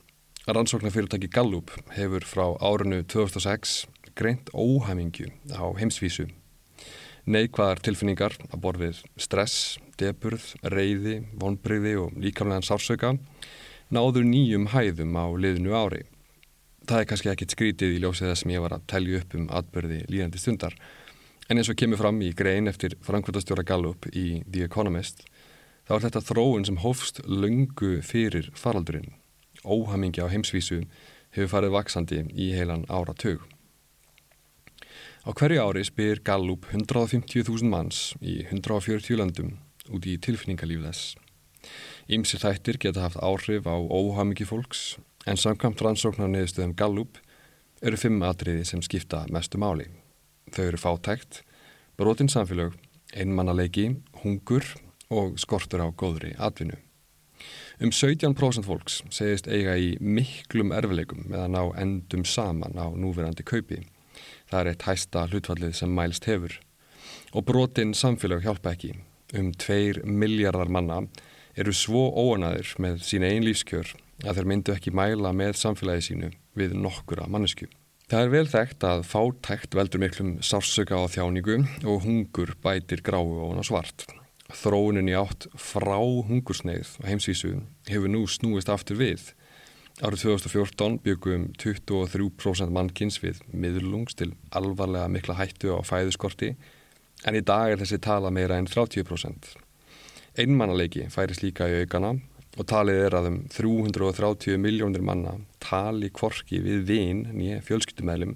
[0.44, 6.28] Rannsóknarfyrirtæki Gallup hefur frá árinu 2006 greint óhæmingju á heimsvísu.
[7.24, 13.16] Neikvæðar tilfinningar að borfið stress, deburð, reyði, vonbreyði og líkamlegan sársöka
[13.94, 16.04] náður nýjum hæðum á liðinu ári.
[16.90, 19.48] Það er kannski ekkit skrítið í ljósið þess sem ég var að telja upp um
[19.54, 20.76] atbyrði líðandi stundar.
[21.48, 25.24] En eins og kemur fram í grein eftir Frankfurtastjóra Gallup í The Economist,
[25.88, 29.14] þá er þetta þróun sem hófst lungu fyrir faraldurinn.
[29.64, 30.84] Óhamingja á heimsvísu
[31.36, 33.44] hefur farið vaksandi í heilan áratug.
[35.24, 39.54] Á hverju ári spyr Gallup 150.000 manns í 140 löndum
[39.88, 41.14] út í tilfinningalíf þess.
[42.12, 47.20] Ímsi þættir geta haft áhrif á óhamingi fólks en samkvæmt rannsóknar niðurstöðum Gallup
[47.84, 49.88] eru fimm atriði sem skipta mestu máli.
[50.52, 51.42] Þau eru fátækt,
[51.98, 52.76] brotin samfélög,
[53.16, 54.68] einmannaleiki, hungur
[55.14, 56.76] og skortur á góðri atvinnu.
[57.80, 63.44] Um 17% fólks segist eiga í miklum erfileikum með að ná endum saman á núverandi
[63.48, 63.82] kaupi.
[64.52, 66.60] Það er eitt hæsta hlutfallið sem mælst hefur.
[67.34, 68.94] Og brotin samfélag hjálpa ekki.
[69.34, 71.02] Um 2 miljardar manna
[71.60, 76.32] eru svo óanæður með sína einn lífskjör að þeir myndu ekki mæla með samfélagi sínu
[76.58, 77.68] við nokkura mannesku.
[78.10, 83.26] Það er vel þekkt að fátækt veldur miklum sársöka á þjáningu og hungur bætir gráu
[83.40, 84.06] og hana svart.
[84.54, 87.56] Þróunin í átt frá hungursneið á heimsvísu
[87.90, 89.32] hefur nú snúist aftur við.
[90.04, 96.56] Árið 2014 byggum 23% mannkins við miðlungs til alvarlega mikla hættu á fæðuskorti
[97.24, 99.54] en í dag er þessi tala meira en 30%.
[100.34, 102.16] Einmannaleiki færis líka í aukana
[102.58, 108.34] og talið er að um 330 miljónir manna tali kvorki við vin nýja fjölskyttumælum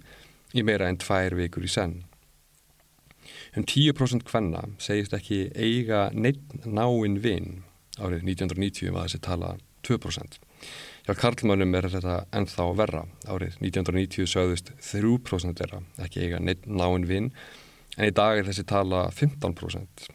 [0.53, 2.03] í meira en tvær vikur í senn.
[3.57, 7.63] Um 10% hvenna segist ekki eiga neitt náinn vinn.
[7.97, 9.55] Árið 1990 var þessi tala
[9.87, 10.37] 2%.
[11.07, 13.03] Hjá Karlmannum er þetta ennþá verra.
[13.25, 17.31] Árið 1990 sögðust 3% þeirra ekki eiga neitt náinn vinn
[17.97, 20.11] en í dag er þessi tala 15%.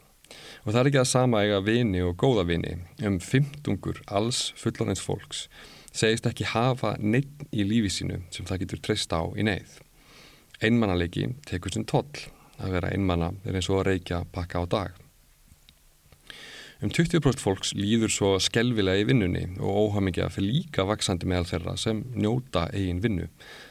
[0.63, 2.77] Og það er ekki að sama eiga vini og góða vini.
[3.03, 5.49] Um 15 alls fullanins fólks
[5.93, 9.81] segist ekki hafa neitt í lífi sínu sem það getur treyst á í neyð.
[10.63, 12.07] Einmannalegi tekur sinn toll
[12.63, 15.03] að vera einmanna er eins og að reykja pakka á dag.
[16.83, 21.77] Um 20% fólks líður svo skelvilega í vinnunni og óhamingja fyrir líka vaksandi meðal þeirra
[21.79, 23.29] sem njóta eigin vinnu.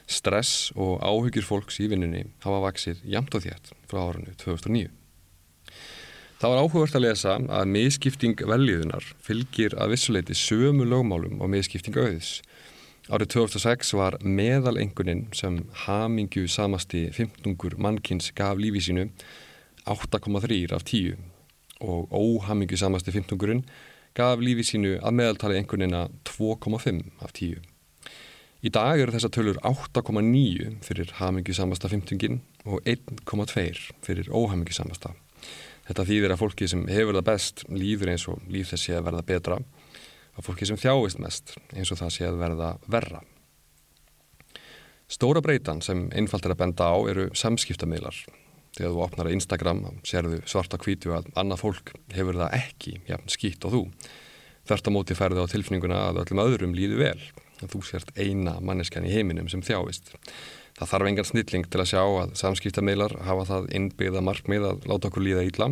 [0.07, 5.00] Stress og áhugir fólks í vinnunni hafa vaksið jamt og þétt frá árunnu 2009.
[6.41, 11.99] Það var áhugavert að lesa að miskipting veljiðunar fylgir að vissuleiti sömu lögmálum og miskipting
[12.01, 12.39] auðs.
[13.13, 17.77] Árið 2006 var meðalengunin sem hamingju samasti 15.
[17.77, 19.05] mannkins gaf lífi sínu
[19.85, 21.13] 8,3 af 10
[21.85, 23.61] og óhamingju samasti 15.
[24.17, 27.61] gaf lífi sínu að meðaltali engunina 2,5 af 10.
[28.65, 32.41] Í dag eru þessa tölur 8,9 fyrir hamingju samasta 15.
[32.65, 35.13] og 1,2 fyrir óhamingju samasta
[35.91, 39.09] Þetta þýðir að fólki sem hefur það best líður eins og líf þess sé að
[39.09, 43.19] verða betra og fólki sem þjáist mest eins og það sé að verða verra.
[45.11, 48.21] Stóra breytan sem einfalt er að benda á eru samskiptamílar.
[48.77, 53.17] Þegar þú opnar að Instagram sérðu svarta kvítu að annað fólk hefur það ekki, já,
[53.27, 53.83] skýtt og þú.
[54.71, 57.19] Þörst á móti færðu á tilfinninguna að öllum öðrum líðu vel,
[57.59, 60.15] en þú sért eina manneskjan í heiminum sem þjáist.
[60.81, 65.11] Það þarf engan snilling til að sjá að samskiptameilar hafa það innbyggða markmið að láta
[65.11, 65.67] okkur líða ídla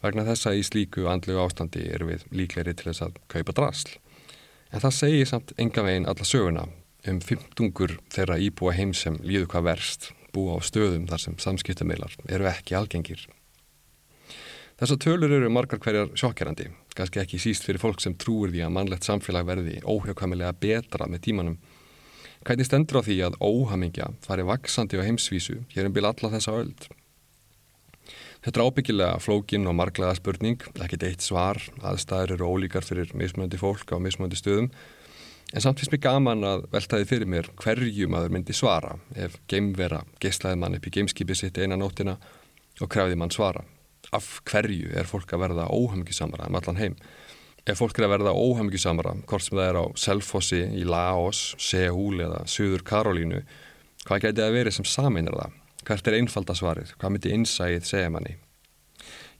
[0.00, 3.98] vegna þessa í slíku andlegu ástandi eru við líkleri til þess að kaupa drasl.
[4.72, 6.62] En það segir samt enga veginn alla söguna
[7.10, 12.16] um fymtungur þeirra íbúa heim sem líðu hvað verst búa á stöðum þar sem samskiptameilar
[12.32, 13.26] eru ekki algengir.
[14.80, 18.72] Þessar tölur eru margar hverjar sjokkjærandi, kannski ekki síst fyrir fólk sem trúir því að
[18.78, 21.60] mannlegt samfélag verði óhjákvæmilega betra með tímanum
[22.40, 26.54] Hvernig stendur á því að óhamingja fari vaksandi á heimsvísu hér um bíl alla þessa
[26.62, 26.72] öll?
[28.40, 33.60] Þetta er ábyggilega flókin og marglega spurning, ekkit eitt svar, aðstæður eru ólíkar fyrir mismöndi
[33.60, 34.70] fólk á mismöndi stöðum,
[35.52, 40.00] en samt finnst mér gaman að veltaði fyrir mér hverju maður myndi svara ef geimvera
[40.24, 42.16] geislaði mann upp í geimskipi sitt eina nóttina
[42.80, 43.66] og krefði mann svara.
[44.16, 46.96] Af hverju er fólk að verða óhamingjusamara um allan heim?
[47.68, 52.22] Ef fólk er að verða óhæmyggisamara, hvort sem það er á Selfossi, í Laos, Seúl
[52.24, 53.42] eða Suður Karolínu,
[54.06, 55.58] hvað gæti það verið sem sameinar það?
[55.90, 56.94] Hvert er einfaldasvarið?
[57.00, 58.38] Hvað myndi innsæðið segja manni?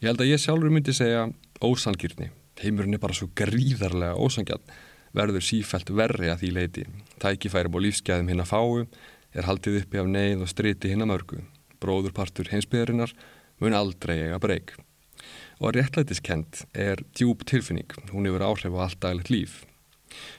[0.00, 1.24] Ég held að ég sjálfur myndi segja
[1.64, 2.28] ósangirni.
[2.61, 4.68] Heimurinn er bara svo gríðarlega ósangjarn,
[5.16, 6.87] verður sífælt verri að því leiti.
[7.24, 8.85] Tækifærum og lífsgæðum hinn að fáu,
[9.33, 11.40] er haldið uppi af neyð og striti hinn að mörgu.
[11.80, 13.16] Bróðurpartur heimsbyðarinnar
[13.64, 14.76] mun aldrei eiga breyk
[15.61, 19.64] og réttlætiskend er djúb tilfinning, hún hefur áhrif á allt daglegt líf.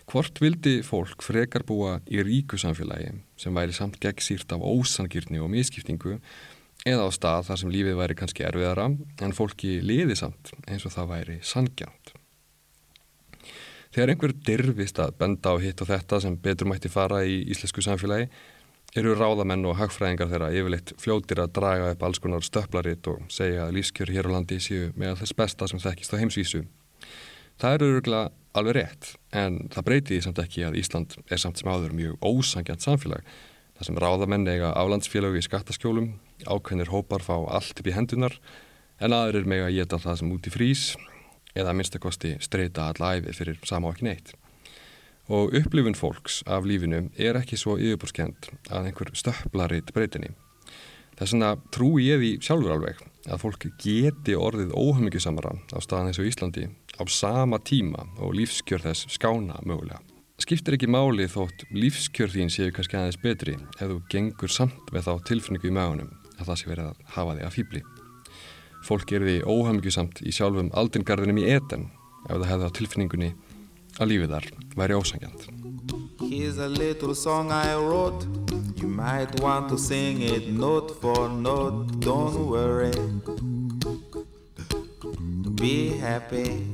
[0.10, 5.40] Hvort vildi fólk frekar búa í ríku samfélagi sem væri samt gegn sírt af ósangirni
[5.40, 6.18] og miskiptingu
[6.88, 8.90] eða á stað þar sem lífið væri kannski erfiðara
[9.22, 12.16] en fólki liði samt eins og það væri sangjánt.
[13.92, 17.84] Þegar einhver dirfist að benda á hitt og þetta sem betur mætti fara í íslensku
[17.86, 18.30] samfélagi
[18.97, 23.67] eru ráðamenn og hagfræðingar þeirra yfirleitt fljótir að draga upp alls konar stöplaritt og segja
[23.67, 26.65] að lífskjör hér á landi séu með þess besta sem þekkist á heimsvísu.
[27.62, 28.23] Það eru öruglega
[28.58, 32.84] alveg rétt en það breytiði samt ekki að Ísland er samt sem áður mjög ósangjant
[32.84, 33.23] samfélag
[33.77, 36.12] þar sem ráðamenn eiga aflandsfélög í skattaskjólum,
[36.43, 38.36] ákveðnir hópar fá allt upp í hendunar
[38.99, 40.84] en aðrir með að geta það sem út í frís
[41.56, 44.36] eða minnstakosti streyta allæfi fyrir sama okkin eitt
[45.30, 50.34] og upplifun fólks af lífinu er ekki svo yfirbúrskend að einhver stöplarít breytinni.
[51.20, 56.22] Þess vegna trú ég því sjálfur alveg að fólk geti orðið óhamingjusamara á staðan eins
[56.22, 56.66] og Íslandi
[56.98, 60.02] á sama tíma og lífskjör þess skána mögulega.
[60.42, 65.06] Skiptir ekki máli þótt lífskjör þín séu kannski aðeins betri ef þú gengur samt með
[65.06, 66.10] þá tilfinningu í maðunum
[66.40, 67.82] að það sé verið að hafa þig að fýbli.
[68.82, 71.92] Fólk er því óhamingjusamt í sjálfum aldingarðinum í eten
[72.26, 73.32] ef það hefði á tilfinningunni
[74.02, 74.45] að lífið þar
[74.79, 75.43] væri ósangjant.
[76.21, 78.25] Here's a little song I wrote.
[78.81, 81.99] You might want to sing it note for note.
[81.99, 82.91] Don't worry.
[85.56, 86.65] Be happy.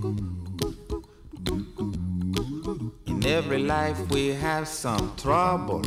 [3.08, 5.82] In every life we have some trouble.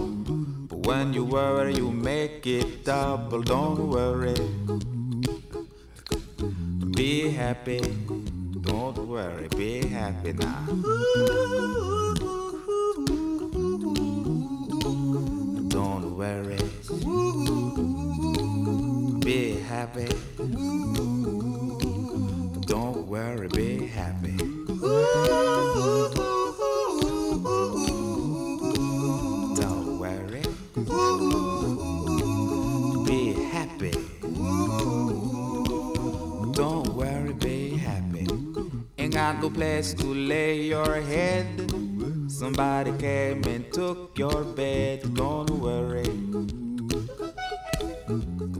[0.68, 3.42] But when you worry you make it double.
[3.42, 4.36] Don't worry.
[6.92, 7.80] Be happy
[8.62, 10.66] Don't worry, be happy now.
[15.68, 16.58] Don't worry,
[19.20, 20.29] be happy.
[39.40, 41.46] Ain't got no place to lay your head.
[42.28, 45.14] Somebody came and took your bed.
[45.14, 46.10] Don't worry.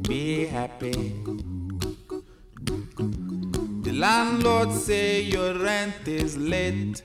[0.08, 1.12] Be happy.
[3.82, 7.02] The landlord say your rent is late.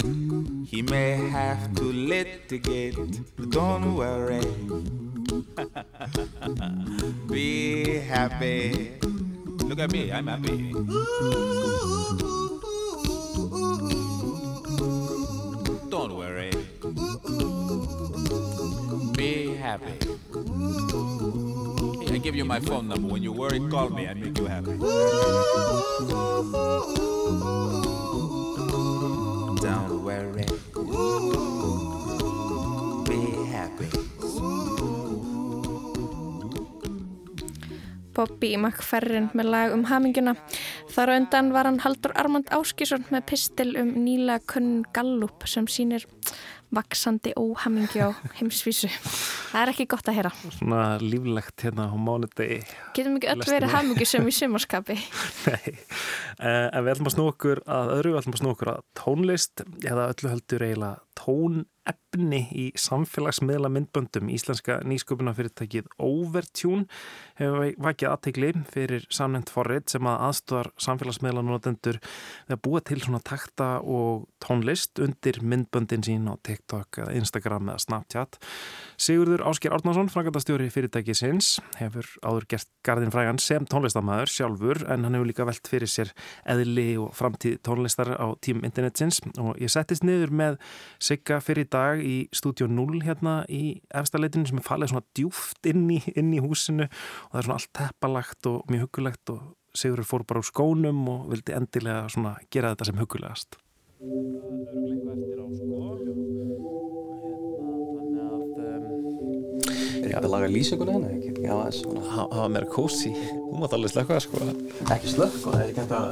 [0.66, 2.96] He may have to litigate.
[3.36, 4.48] But don't worry.
[7.28, 8.92] Be happy.
[9.68, 12.35] Look at me, I'm happy.
[19.76, 19.94] Happy.
[22.14, 23.12] I give you my phone number.
[23.12, 24.08] When you worry, call me.
[24.08, 24.72] I make you happy.
[29.66, 30.46] Don't worry.
[33.08, 33.20] Be
[33.52, 33.90] happy.
[38.16, 40.38] Bobby McFerrin með lag um haminguna.
[40.96, 45.68] Þar á undan var hann Haldur Armand Áskísson með pistil um nýla kunn Gallup sem
[45.68, 46.08] sínir
[46.72, 48.10] vaksandi óhamingju á
[48.40, 48.88] heimsvísu.
[49.56, 50.30] Það er ekki gott að heyra.
[50.52, 52.58] Svona líflegt hérna á mánudegi.
[52.98, 54.98] Getum ekki öll verið hamingju sem í sumarskapi.
[55.46, 55.76] Nei,
[56.42, 58.82] uh, en við ætlum að snú okkur að öðru, við ætlum að snú okkur að
[59.00, 61.22] tónlist eða öllu heldur eiginlega
[62.16, 64.30] tónefni í samfélagsmiðla myndböndum.
[64.32, 66.86] Íslenska nýsköpunafyrirtækið Overtune
[67.40, 72.00] hefur vakið aðtegli fyrir samnend forrið sem að aðstofar samfélagsmiðla notendur
[72.48, 77.84] við að búa til svona takta og tónlist undir myndböndin sín á TikTok, Instagram eða
[77.84, 78.40] Snapchat.
[78.98, 85.18] Sigurður Ásker Árnason, frækandastjóri fyrirtækisins, hefur áður gert Garðin Frægan sem tónlistamæður sjálfur en hann
[85.18, 86.14] hefur líka velt fyrir sér
[86.48, 90.60] eðli og framtíð tónlistar á tím internetsins og ég settist niður með
[91.02, 95.86] Sigga fyrir dag í stúdíu 0 hérna í efstaleitinu sem er falið svona djúft inn
[95.92, 99.46] í, inn í húsinu og það er svona allt teppalagt og mjög hugulegt og
[99.76, 103.58] Sigurður fór bara úr skónum og vildi endilega svona gera þetta sem hugulegast.
[109.96, 111.12] Er þetta að laga lýsinguna henni?
[111.18, 112.04] Ekki, já, það er svona.
[112.14, 113.12] Það var meira kósi.
[113.34, 114.36] Þú mátt alveg slökka sko.
[114.96, 116.08] Ekki slökka, það er ekki hægt að...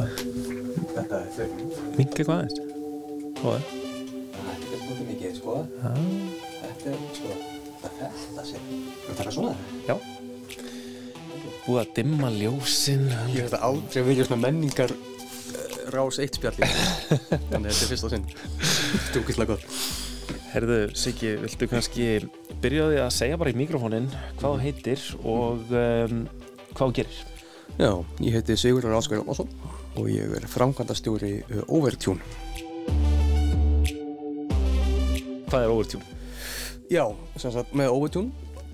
[0.93, 1.57] Þetta er fyrir.
[1.97, 2.57] Minga hvað aðeins.
[3.39, 3.59] Hvað?
[4.33, 5.59] Það er ekki svona mikið, sko.
[5.83, 5.93] Já.
[6.63, 7.37] Þetta er, sko,
[7.83, 8.67] það er þetta sér.
[9.03, 9.55] Þú taka svona?
[9.87, 9.97] Já.
[11.63, 13.09] Búið að dimma ljósin.
[13.31, 14.95] Ég hef þetta aldrei verið svona menningar
[15.93, 16.67] rás eitt spjalli.
[17.51, 18.25] Þannig að þetta er fyrsta sinn.
[19.09, 19.77] Stúkislega gott.
[20.53, 22.07] Herðu, Siggi, viltu kannski
[22.61, 26.19] byrja á því að segja bara í mikrofónin hvað þú heitir og um,
[26.75, 27.21] hvað þú gerir?
[27.73, 27.89] Já,
[28.21, 29.49] ég heiti Sigurður Áskar Jónsson
[29.97, 32.21] og ég er framkvæmdastjóri uh, Overtune.
[35.53, 36.15] Hvað er Overtune?
[36.89, 37.03] Já,
[37.37, 38.31] sagt með Overtune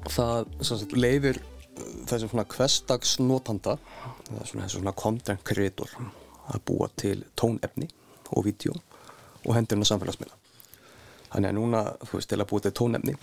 [0.07, 3.73] það sagt leifir uh, þessum svona hverstagsnotanda
[4.29, 7.89] það er svona svona content creator að búa til tónefni
[8.31, 10.37] og vídeo og hendur hennar samfélagsmiðla.
[11.33, 13.17] Þannig að núna, þú veist, til að búa til tónefni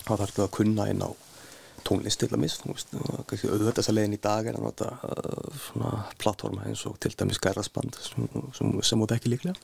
[0.00, 1.10] þá þarf það að kunna inn á
[1.86, 5.94] tónlist til þú og kannski auðvitað þessa leiðin í dag er að nota uh, svona
[6.18, 8.26] plattforma eins og til dæmis gærasband sem,
[8.58, 9.54] sem, sem út ekki líklega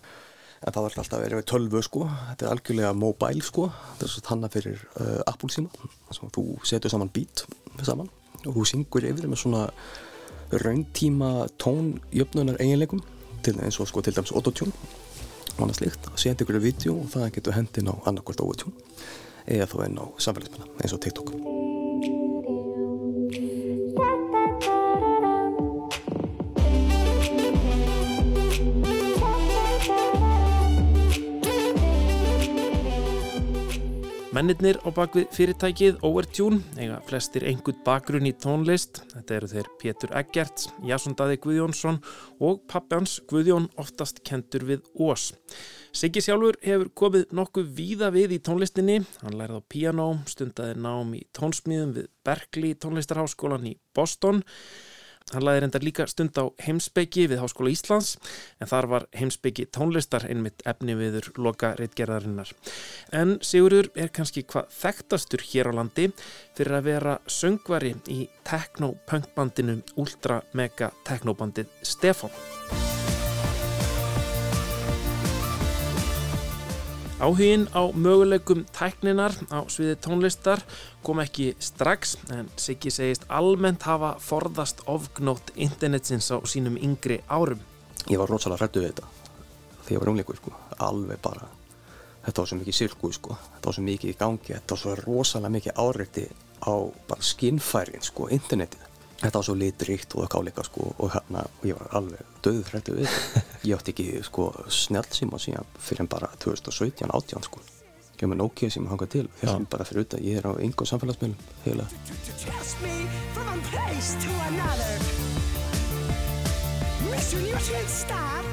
[0.63, 2.05] en það var alltaf verið við tölvu sko.
[2.31, 3.69] Þetta er algjörlega mobile sko.
[3.93, 7.45] Þetta er svo tanna fyrir uh, Apple síma sem þú setur saman beat
[7.85, 8.09] saman
[8.47, 9.67] og þú syngur yfir með svona
[10.63, 13.03] rauntíma tónjöfnunar eiginleikum
[13.43, 14.73] til, eins og sko til dæmis autotune
[15.57, 18.77] og annað slikt, setja ykkur í vídeo og það getur hendin á annarkvort autotune
[19.47, 21.66] eða þá enn á samfélagsmennar eins og TikTok
[34.37, 38.99] Mennirnir á bakvið fyrirtækið Overtune eiga flestir einhvern bakgrunn í tónlist.
[39.15, 42.03] Þetta eru þeir Pétur Eggerts, Jasson Daði Guðjónsson
[42.45, 45.31] og pappi hans Guðjón oftast kentur við Ós.
[45.89, 48.99] Siggi sjálfur hefur komið nokkuð víða við í tónlistinni.
[49.23, 54.43] Hann lærði á piano, stundaði nám í tónsmíðum við Berkeley tónlistarháskólan í Boston.
[55.35, 58.13] Hann laði reyndar líka stund á heimsbyggi við Háskóla Íslands
[58.63, 62.53] en þar var heimsbyggi tónlistar einmitt efni viður loka reitgerðarinnar.
[63.11, 66.13] En Sigurður er kannski hvað þekktastur hér á landi
[66.55, 72.31] fyrir að vera söngvari í tekno-punkbandinu Ultra Mega Teknobandið Stefan.
[77.17, 80.61] Áhugin á möguleikum tækninar á sviði tónlistar
[81.01, 87.63] kom ekki strax en Siggi segist almennt hafa forðast ofgnótt internetsins á sínum yngri árum.
[88.13, 89.09] Ég var rosalega hrættu við þetta
[89.87, 91.49] þegar ég var umleikur sko, alveg bara
[92.27, 94.97] þetta var svo mikið sirku sko, þetta var svo mikið í gangi, þetta var svo
[95.01, 96.27] rosalega mikið áreiti
[96.69, 96.75] á
[97.09, 98.86] bara skinnfærin sko, internetið
[99.21, 103.09] þetta var svo litrikt og káleika sko og hérna og ég var alveg döðrættu við
[103.11, 103.45] þetta.
[103.67, 107.63] Ég átti ekki sko snjálfsíma síðan fyrir en bara 2017, 18 sko.
[108.17, 109.71] Ég var með Nokia sem hangað til hérna ja.
[109.73, 111.85] bara fyrir auðvitað, ég er á yngur samfélagsmiðlum heila
[117.07, 118.45] Mission Nutrient Star.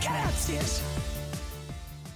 [0.00, 0.99] Gracias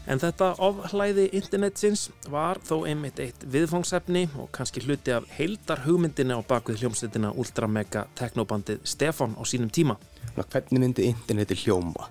[0.05, 6.37] En þetta ofhlæði internetsins var þó einmitt eitt viðfangsefni og kannski hluti af heildar hugmyndina
[6.37, 9.97] á bakvið hljómsveitina Ultramega teknobandið Stefan á sínum tíma.
[10.37, 12.11] Hvernig myndi interneti hljóma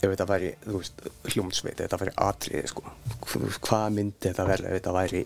[0.00, 2.84] ef þetta væri veist, hljómsveit, ef þetta væri atriði sko?
[3.28, 5.22] Hvað myndi þetta verða ef þetta væri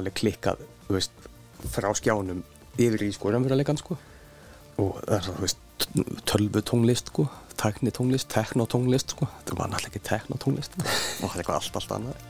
[0.00, 1.28] alveg klikkað veist,
[1.72, 2.40] frá skjánum
[2.80, 3.98] yfir í sko raunveruleikan sko?
[4.80, 5.56] Og það er það,
[6.28, 7.28] tölvu tónlist sko?
[7.60, 9.28] Teknitónlist, teknotónlist sko.
[9.40, 12.22] þetta var náttúrulega ekki teknotónlist og er eitthvað allt, allt annað.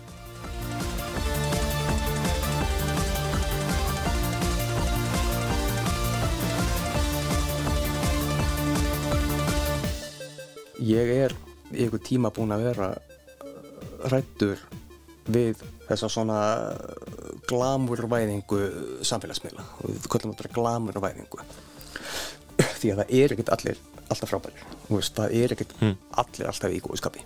[10.84, 11.32] Ég er
[11.72, 12.88] í einhver tíma búin að vera
[14.12, 14.60] rættur
[15.32, 16.40] við þessa svona
[17.48, 18.60] glamurvæðingu
[19.04, 19.64] samfélagsmiðla.
[19.80, 21.46] Og við kallum þetta glamurvæðingu
[22.84, 25.94] því að það er ekkert allir alltaf frábærir veist, það er ekkert mm.
[26.22, 27.24] allir alltaf í góðu skapi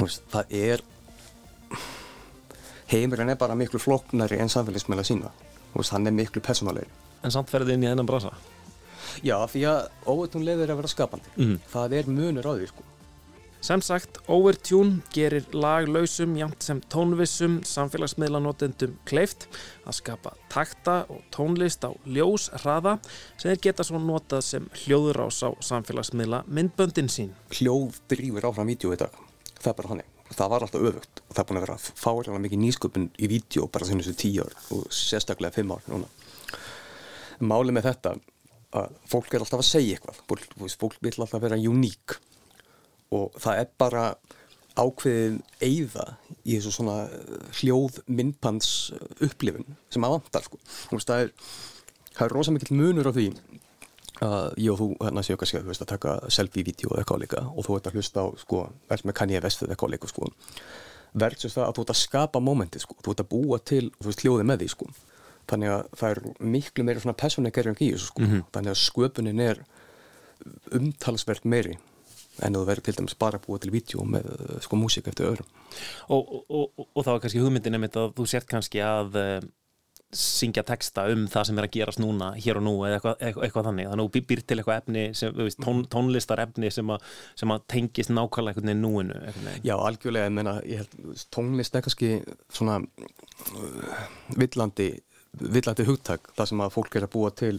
[0.00, 0.84] veist, það er
[2.92, 5.32] heimurinn er bara miklu floknari en samfélagsmeila sína
[5.74, 6.92] veist, hann er miklu personalegri
[7.24, 8.28] En samt ferðið inn í þennan brasa?
[9.24, 11.56] Já, því að óveitum lefur að vera skapandi mm.
[11.72, 12.84] það er munur á því sko
[13.66, 19.48] Sem sagt, Overtune gerir laglausum, jæmt sem tónvissum, samfélagsmiðlanotendum kleift
[19.82, 22.92] að skapa takta og tónlist á ljós hraða
[23.32, 27.32] sem þeir geta svo notað sem hljóðurás á samfélagsmiðla myndböndin sín.
[27.56, 29.16] Hljóð drýfur áfram vídeo í dag,
[29.56, 30.14] það er bara hannig.
[30.30, 33.66] Það var alltaf öfugt og það er búin að vera fárilega mikið nýsköpun í vídeo
[33.66, 36.06] bara sem þessu tíu ár og sérstaklega fimm ár núna.
[37.42, 38.14] Málið með þetta
[38.78, 40.22] að fólk er alltaf að segja eitthvað,
[40.78, 42.18] fólk vil alltaf vera uník
[43.14, 44.06] og það er bara
[44.76, 46.04] ákveðin eigða
[46.44, 46.96] í þessu svona
[47.60, 48.72] hljóð myndpans
[49.24, 50.60] upplifun sem að vantar sko.
[50.92, 51.30] það er,
[52.20, 53.30] er rosalega mikill munur á því
[54.24, 57.66] að ég og þú hérna séu kannski að, að taka selfie-vídeó eða eitthvað líka og
[57.66, 60.30] þú ert að hlusta á sko, verðs með Kanye West eða eitthvað líka sko.
[61.16, 62.96] verðs það að þú ert að skapa mómenti sko.
[63.04, 64.88] þú ert að búa til veist, hljóði með því sko.
[65.48, 66.22] þannig að það er
[66.56, 68.46] miklu meira svona personegerjum í þessu mm -hmm.
[68.52, 69.64] þannig að sköpunin er
[70.72, 71.78] umtalsvert meiri
[72.44, 75.52] en þú verður til dæmis bara búið til vídeo með eh, sko músík eftir öðrum.
[76.12, 79.46] Og, og, og, og það var kannski hugmyndin einmitt að þú sért kannski að uh,
[80.16, 83.46] syngja texta um það sem er að gerast núna hér og nú eða eitthvað, eitthvað,
[83.46, 83.88] eitthvað þannig.
[83.90, 87.00] Þannig að þú býr til eitthvað efni sem, veist, tón, tónlistar efni sem, a,
[87.38, 89.58] sem að tengist nákvæmlega eitthvað í núinu eitthvað.
[89.66, 92.12] Já, algjörlega, ég meina ég held, tónlist er kannski
[92.46, 94.06] svona uh,
[94.38, 94.92] villandi
[95.36, 97.58] villandi hugtak, það sem að fólk er að búa til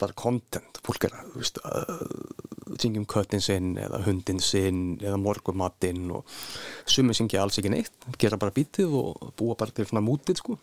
[0.00, 1.36] bara content, fólk er að
[1.66, 6.30] uh, syngja um köttin sinn eða hundin sinn eða morgumatinn og
[6.88, 10.58] sumi syngja alls ekki neitt gera bara bítið og búa bara til svona mútið sko.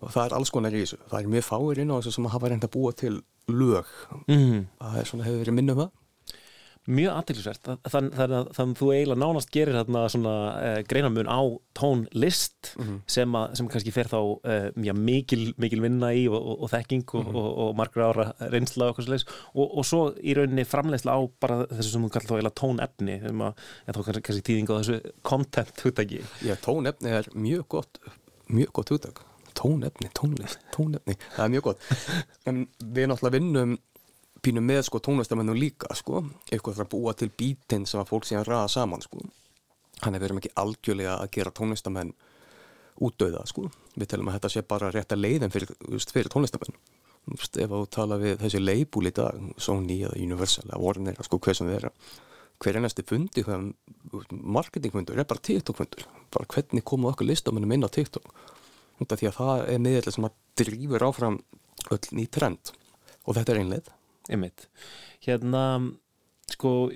[0.00, 2.28] Og það er alls konar í þessu, það er mjög fáir inn á þessu sem
[2.32, 3.16] hafa reynd að búa til
[3.50, 3.88] lög.
[4.30, 4.68] Mm.
[4.78, 5.90] það er svona, hefur verið minnum það
[6.88, 11.40] mjög aðtilsvært þannig að, að þú eiginlega nánast gerir þarna svona uh, greinamun á
[11.76, 13.00] tónlist mm -hmm.
[13.06, 16.70] sem, að, sem kannski fer þá uh, mjög mikil, mikil vinna í og, og, og
[16.72, 17.60] þekking og, mm -hmm.
[17.64, 18.90] og margra ára reynsla
[19.54, 23.54] og svo í rauninni framlegsla á bara þessu sem þú kallar þá eiginlega tónefni að,
[23.86, 27.98] ég þá kannski, kannski tíðing á þessu content húttæki Já, tónefni er mjög gott
[28.48, 29.20] mjög gott húttæk
[29.54, 31.78] tónefni, tónlist, tónefni það er mjög gott
[32.46, 33.78] en við náttúrulega vinnum
[34.42, 36.24] pínu með sko tónlistamennum líka sko.
[36.50, 39.22] Eitthvað að búa til bítinn sem að fólk sé að ræða saman sko.
[40.00, 42.14] Hann er verið ekki algjörlega að gera tónlistamenn
[43.00, 43.68] útdauða sko.
[43.96, 45.74] Við telum að þetta sé bara rétt að leiðin fyrir,
[46.12, 46.80] fyrir tónlistamenn
[47.30, 51.58] ef þú tala við þessi leibúl í dag Sony eða Universal eða Warner sko hver
[51.58, 51.90] sem þeirra
[52.60, 53.44] hver ennasti fundi
[54.30, 56.04] marketingfundur er bara TikTok-fundur.
[56.32, 58.26] Bara hvernig komu okkur listamennum inn á TikTok?
[59.00, 61.38] Því að það er miðlega sem að drýfur áfram
[61.94, 62.72] öll ný trend.
[63.24, 63.96] Og þetta er einlega
[64.28, 64.68] einmitt
[65.24, 65.62] hérna,
[66.50, 66.90] sko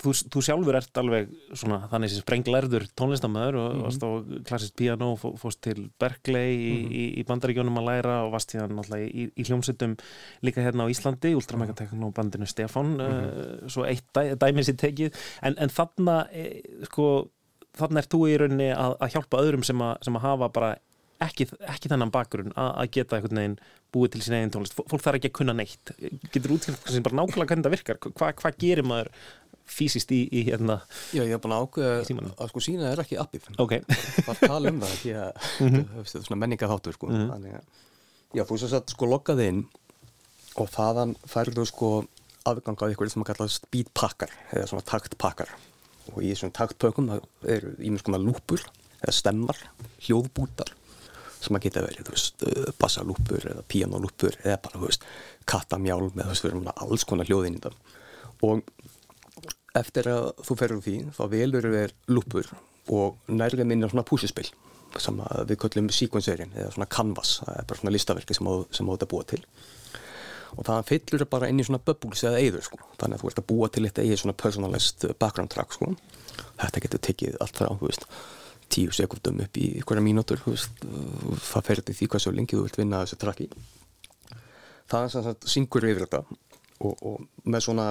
[0.00, 3.84] þú, þú sjálfur ert alveg svona þannig sem sprenglærður tónlistamöður og mm -hmm.
[3.84, 4.10] varst á
[4.48, 6.92] klassist piano og fóst til Berkeley í, mm -hmm.
[6.92, 9.96] í, í bandaríkjónum að læra og varst hérna náttúrulega í, í hljómsveitum
[10.42, 13.62] líka hérna á Íslandi, Ultramegatekno bandinu Stefan, mm -hmm.
[13.62, 17.30] uh, svo eitt dæ, dæmis í tekið, en, en þarna e, sko
[17.74, 20.76] þannig er þú í rauninni að, að hjálpa öðrum sem að, sem að hafa bara
[21.26, 23.56] ekki, ekki þennan bakgrunn að, að geta einhvern veginn
[23.94, 24.74] búið til sín eigin tónlist.
[24.76, 25.94] Fólk þarf ekki að kunna neitt.
[26.34, 28.00] Getur útskjöld sem bara nákvæmlega hvernig það virkar?
[28.10, 29.12] Hva, hvað gerir maður
[29.64, 30.76] fysiskt í, í hérna
[31.14, 33.46] Já, ég hef búin að ákveða að sko sína er ekki appið.
[33.62, 33.78] Ok.
[34.26, 35.30] Það tala um það því að
[35.62, 37.10] þetta er svona menningaþáttur sko.
[37.14, 37.80] Þannig að
[38.34, 39.62] Já, þú svo satt sko loggaði inn
[40.58, 41.90] og þaðan færðu sko
[42.50, 45.52] aðgang á ykkur sem að kalla speedpakkar eða svona taktpakkar.
[46.12, 48.64] Og í þessum taktpökkum það eru ímins konar lúpur
[49.00, 49.60] eða stemmar,
[50.04, 50.74] hljóðbútar
[51.44, 55.06] sem að geta verið, þú veist, uh, bassalúpur eða píanólúpur eða bara, þú veist,
[55.50, 58.02] kattamjálm eða þú veist, við erum alls konar hljóðinn í þetta
[58.44, 58.62] og
[59.78, 62.50] eftir að þú ferur því þá velur við lúpur
[62.94, 64.50] og nærlega minna svona púsispill
[65.02, 68.86] sem að við köllum sequencerinn eða svona canvas, það er bara svona listaverki sem sem
[68.86, 69.40] á þetta búa til.
[70.54, 73.40] Og það fyllur bara inn í svona bubbles eða eyður sko, þannig að þú ert
[73.40, 75.90] að búa til þetta eigið svona personalized background track sko.
[76.60, 78.06] Þetta getur tekið allt frá, þú veist
[78.74, 82.80] tíu sekundum upp í hverja mínútur það fer til því hvað svo lengi þú vilt
[82.80, 83.48] vinna þessu tracki
[84.90, 86.24] það er sem sagt syngur yfir þetta
[86.84, 87.88] og, og með svona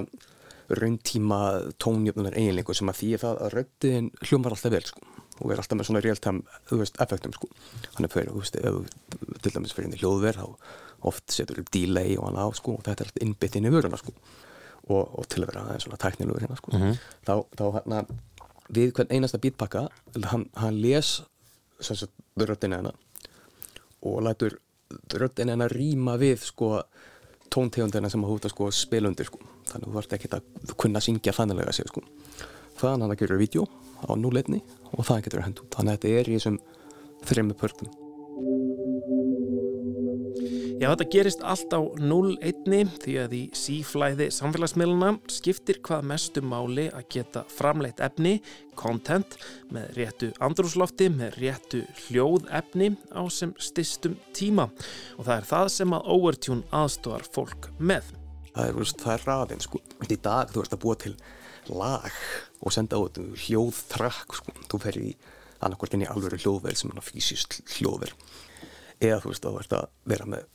[0.74, 1.40] rauntíma
[1.82, 5.90] tónjöfnunar eiginleiku sem að því að röddin hljómar alltaf vel sko og er alltaf með
[5.90, 7.48] svona real time, þú veist, effektum sko.
[7.96, 11.72] Hann er fyrir, þú veist, ef til dæmis fyrir í hljóðverð þá oft setur upp
[11.74, 15.02] delay og hann á sko og þetta er alltaf innbytt inn í vöruna sko og,
[15.20, 16.76] og til að vera aðeins svona tæknilegur hérna sko.
[16.78, 17.02] Mhm.
[17.28, 18.04] þá, þá hérna
[18.76, 19.88] við hvern einasta beatpakka
[20.32, 21.16] hann, hann les
[22.38, 22.98] röddina hennar
[24.04, 24.58] og lætur
[25.14, 26.76] röddina hennar rýma við sko
[27.54, 29.40] tóntegundina sem að sko spila undir sko.
[29.70, 32.02] Þannig að þú ert ekki að kunna syngja þannilega sér sko.
[32.80, 33.68] Þannig að hann gerur vídeo
[34.04, 35.70] á núleitni og það getur hend út.
[35.76, 36.58] Þannig að þetta er í þessum
[37.24, 37.94] þrejum pörtum
[40.84, 46.90] Já, þetta gerist allt á 0-1 því að í síflæði samfélagsmiðluna skiptir hvað mestu máli
[46.92, 48.34] að geta framleitt efni,
[48.76, 49.38] content,
[49.72, 54.66] með réttu andrúslofti, með réttu hljóðefni á sem stistum tíma.
[55.16, 58.10] Og það er það sem að Overtune aðstofar fólk með.
[58.50, 59.82] það er, veist, það er raðinn sko.
[60.04, 61.14] Í dag þú veist að búa til
[61.72, 62.18] lag
[62.60, 64.58] og senda út hljóðtrakk sko.
[64.68, 65.14] Þú fer í
[65.64, 68.20] annarkvort inn í alvöru hljóðverð sem er fysiskt hljóðverð
[69.00, 70.52] eða þú veist að ert að vera með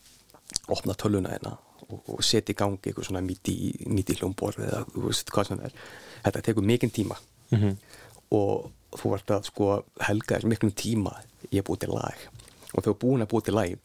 [0.68, 1.56] opna töluna hérna
[1.88, 5.70] og, og setja í gangi eitthvað svona míti, hljómborð eða þú veist hvað sem það
[5.70, 5.78] er.
[6.26, 7.20] Þetta tekur mikinn tíma.
[7.54, 7.76] Mhm.
[8.36, 9.66] og þú ert að sko
[10.04, 11.14] helga þess miklum tíma
[11.48, 12.18] að búa til lag.
[12.74, 13.78] Og þegar búin að búa til lag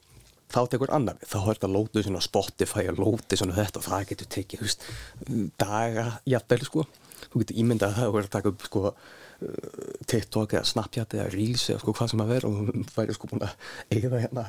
[0.54, 4.08] þá tekur annar þá er þetta lótið svona Spotify og lótið svona þetta og það
[4.12, 4.86] getur tekið þú veist,
[5.62, 6.86] daga jafnvel sko,
[7.32, 8.84] þú getur ímyndað að það er að taka upp sko
[10.10, 13.30] TikTok eða Snapchat eða Reels eða sko hvað sem að vera og þú væri sko
[13.32, 13.56] búin að
[13.96, 14.44] eigða hérna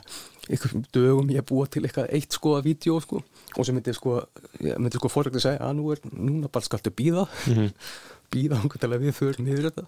[0.48, 4.16] einhverjum dögum ég búa til eitthvað eitt sko að vídeo sko og sem myndi sko,
[4.60, 7.70] myndi sko fórögn að segja að nú er, núna bara skaltu býða Mhm.
[8.34, 9.84] býða um til að við förum yfir þetta.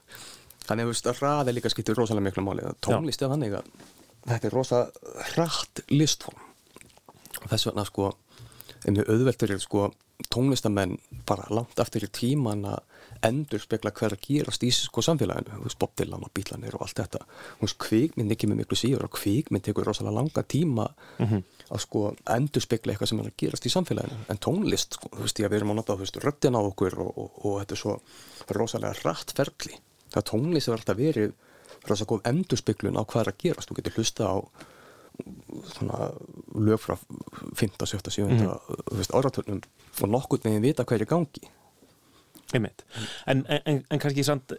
[0.67, 2.63] Þannig að þú veist að raða líka skiptir rosalega miklu máli.
[2.85, 3.71] Tónlist er þannig að
[4.27, 4.79] þetta er rosa
[5.33, 6.39] hratt listform.
[7.43, 8.13] Og þess vegna sko
[8.87, 9.89] er mjög auðvelt fyrir sko
[10.33, 10.97] tónlistamenn
[11.29, 12.79] bara langt eftir í tíman að
[13.27, 16.83] endur spekla hver að gerast í sko samfélaginu, þú veist Bob Dylan og Bílanir og
[16.85, 17.21] allt þetta,
[17.59, 20.87] þú veist kvikmynd ekki með miklu síður og kvikmynd tekur rosalega langa tíma
[21.19, 21.43] Mhm.
[21.71, 24.19] að sko endur spekla eitthvað sem er að gerast í samfélaginu.
[24.29, 26.69] En tónlist, sko, þú veist ég að við erum að nota þú veist röddina á
[26.69, 28.01] okkur og, og, og þetta er svo
[28.51, 29.75] rosalega rætt ferli.
[30.13, 31.33] Það tónlist er alltaf verið
[31.89, 33.69] rosalega góð endur speklun á hvað er að gerast.
[33.71, 34.37] Þú getur hlusta á
[35.75, 36.11] svona
[36.55, 36.97] lög frá
[37.55, 38.49] 15, 17, 17 mm.
[38.49, 39.13] -hmm.
[39.13, 39.63] áratölnum
[40.03, 41.49] og nokkur meginn vita hvað er í gangi.
[42.55, 42.85] Einmitt.
[43.27, 44.53] En, en, en kannski samt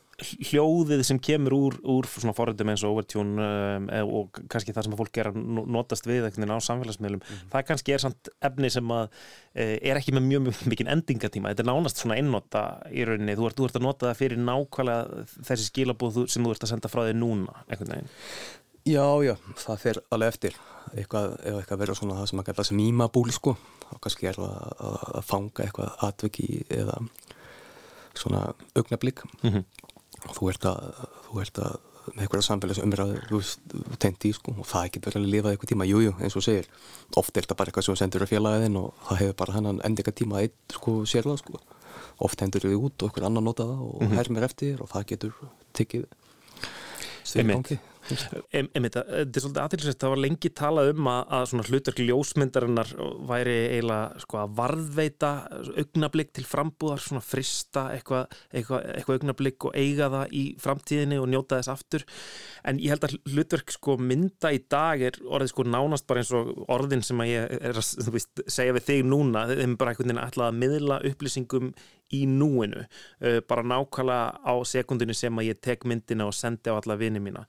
[0.49, 3.45] hljóðið sem kemur úr, úr svona forrættum eins og Overtune
[3.77, 3.87] um,
[4.17, 7.65] og kannski það sem að fólk er að no- notast við veginn á samfélagsmiðlum það
[7.69, 9.07] kannski er samt efni sem að
[9.53, 13.37] e, er ekki með mjög mikinn endingatíma þetta er nánast svona einnota í rauninni.
[13.39, 16.73] Þú ert, þú ert að nota það fyrir nákvæmlega þessi skilabúð sem þú ert að
[16.73, 18.11] senda frá þig núna einhvern veginn
[18.87, 20.53] Já, já, það fer alveg eftir
[20.95, 24.37] eitthvað, ef eitthvað verður svona það sem að kalla sem ímabúl sko, þá kannski er
[24.39, 24.53] það
[24.87, 26.95] að, að fanga eitthvað atveki eða
[28.17, 28.45] svona
[28.79, 29.65] augnablík Mhm.
[30.29, 31.75] og þú ert að þú ert að
[32.15, 35.87] með eitthvað samfélags umræður tengt í sko og það getur verið að lifa eitthvað tíma,
[35.89, 36.67] jújú, jú, eins og þú segir
[37.19, 39.81] oft er þetta bara eitthvað sem þú sendur á félagin og það hefur bara hennan
[39.83, 41.59] endinga tíma eitt sko sér það sko,
[42.23, 44.15] oft hendur þið út og okkur annar nota það og Mhm.
[44.15, 45.33] hermir eftir og það getur
[47.35, 47.67] í Einmitt.
[47.67, 47.79] gangi
[48.55, 52.91] Em- að- þetta er svolítið aðtilsvægt, það var lengi talað um að, að hlutverk ljósmyndarinnar
[53.27, 55.31] væri eiginlega sko að varðveita
[55.83, 61.27] augnablík til frambúðar, svona frista eitthvað eitthva, eitthva augnablík og eiga það í framtíðinni og
[61.33, 62.07] njóta þess aftur.
[62.67, 66.33] En ég held að hlutverk sko mynda í dag er orðið sko nánast bara eins
[66.37, 70.13] og orðin sem að ég er að veist, segja við þig núna, þeim bara einhvern
[70.15, 71.73] veginn að miðla upplýsingum
[72.15, 76.77] í núinu uh, bara nákvæmlega á sekundinu sem að ég tek myndina og sendi á
[76.77, 77.43] alla vini mína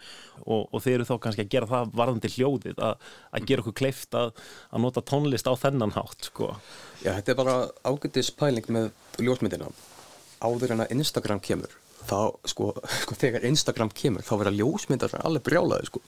[0.45, 3.79] og, og þeir eru þá kannski að gera það varðandi hljóðið að, að gera okkur
[3.83, 4.33] kleift að,
[4.73, 6.55] að nota tónlist á þennan hátt sko.
[7.05, 8.91] Já, þetta er bara ágættis pæling með
[9.23, 9.71] ljósmyndina
[10.43, 11.75] áður en að Instagram kemur
[12.09, 12.73] þá, sko,
[13.05, 16.03] sko þegar Instagram kemur þá verða ljósmyndar alveg brjálaði sko.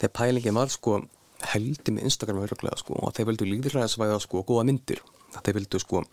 [0.00, 1.02] þegar pælingin var sko
[1.52, 5.02] heldi með Instagram öruglega sko og þeir vildu líðræðisvæða sko góða myndir
[5.34, 6.04] þeir vildu sko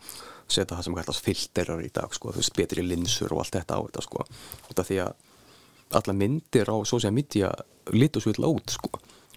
[0.51, 3.77] setja það sem kallast filterar í dag sko, þú veist, betri linsur og allt þetta
[3.77, 5.27] á þetta sko og það því að
[6.01, 7.51] alla myndir á social media
[7.91, 8.91] lítu svo illa út sko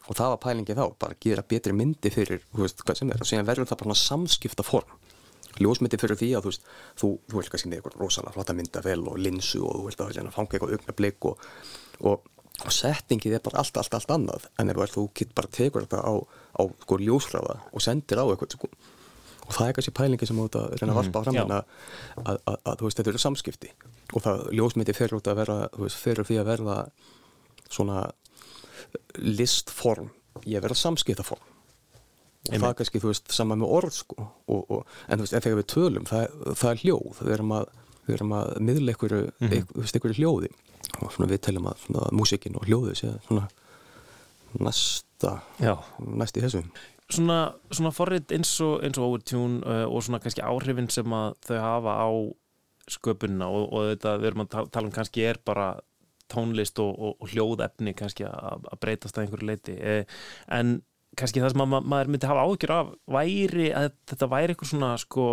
[0.04, 3.24] og það var pælingi þá, bara gera betri myndi fyrir, þú veist, hvað sem er
[3.24, 5.00] og síðan verður það bara samskipta form
[5.62, 6.68] ljósmyndi fyrir því að þú veist,
[7.00, 10.02] þú, þú vilt kannski nefnir eitthvað rosalega flotta mynda vel og linsu og þú vilt
[10.02, 11.44] að hérna fanga eitthvað augna blik og,
[12.10, 12.26] og,
[12.64, 16.02] og settingið er bara allt, allt, allt annað en ef þú getur bara tegur þetta
[16.02, 16.14] á,
[16.58, 18.72] á sko ljósræða og sendir á eitthvað sko
[19.44, 21.54] og það er kannski pælingi sem ert að reyna að varpa á fram að,
[22.24, 23.72] að, að, að þú veist, þetta eru samskipti.
[24.14, 26.76] Og það ljósmyndi fyrir út að vera þú veist, fyrir því að verða
[27.68, 28.04] svona
[29.20, 30.12] listform
[30.50, 31.50] ég verða samskiptaform.
[32.44, 32.66] Og Einmitt.
[32.66, 35.60] það kannski, þú veist, sama með orð sko, og, og, en þú veist, en þegar
[35.60, 37.72] við tölum það, það er hljóð, við erum að
[38.04, 40.16] við erum að miðla einhverju, mm -hmm.
[40.18, 40.50] hljóði.
[41.00, 43.48] Og svona við telum að svona, músikin og hljóði sé svona
[44.60, 45.78] næsta Já.
[45.98, 46.68] næst í þessum
[47.12, 47.38] Svona,
[47.68, 51.58] svona forrið eins og, eins og overtune uh, og svona kannski áhrifin sem að þau
[51.60, 52.08] hafa á
[52.90, 55.68] sköpunna og, og þetta við erum að tala um kannski er bara
[56.32, 60.18] tónlist og, og, hljóðefni kannski að, að breytast að einhverju leiti eh,
[60.52, 60.78] en
[61.18, 64.94] kannski það sem ma maður myndi hafa ágjör af væri að þetta væri eitthvað svona
[65.00, 65.26] sko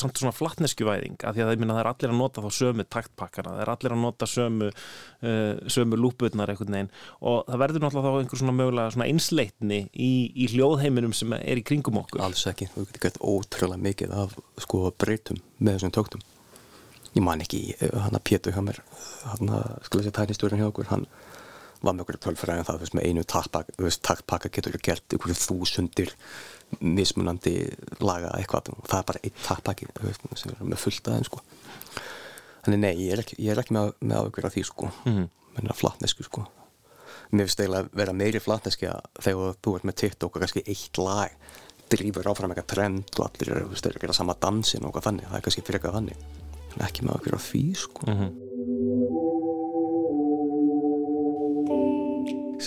[0.00, 3.64] samt svona flatneskjuvæðing af því að það er allir að nota þá sömu taktpakkana það
[3.64, 6.90] er allir að nota sömu uh, sömu lúputnar einhvern veginn.
[7.20, 11.60] Og það verður náttúrulega þá einhver svona mögulega svona einsleitni í, í hljóðheiminum sem er
[11.60, 12.24] í kringum okkur.
[12.24, 14.34] Alls ekki, þú getur gett ótrúlega mikið af
[14.64, 16.26] sko breytum með þessum tóktum
[17.18, 18.80] ég man ekki, hann að Pétur hjá mér
[19.32, 21.06] hann að, skulle ég segja, tænistjórin hjá okkur hann
[21.82, 26.14] var með okkur tölfræðin það með einu taktpakka getur gert ykkur þúsundir
[26.80, 27.54] mismunandi
[28.04, 29.88] laga eitthvað það er bara einn taktpakki
[30.36, 31.40] sem er með fullt aðeins sko.
[32.64, 35.14] þannig nei, ég er ekki, ég er ekki með, með áhugur af því sko, mm
[35.14, 35.28] -hmm.
[35.56, 36.44] menn að flatnesku sko
[37.30, 40.64] mér finnst eiginlega að vera meiri flatneski að þegar þú ert með TikTok og kannski
[40.64, 41.30] eitt lag
[41.88, 45.38] drýfur áfram eitthvað trend og allir eru að gera sama dansin og eitthvað þannig, það
[45.38, 46.16] er kannski fyrir eitthvað þannig
[46.88, 48.06] ekki með okkur á því sko.
[48.06, 49.27] mm -hmm.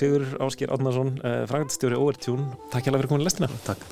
[0.01, 2.47] Sigur Áskir Átnarsson eh, frangandstjóri Overtune.
[2.73, 3.49] Takk hjá það fyrir komin að lestina.
[3.61, 3.83] Takk.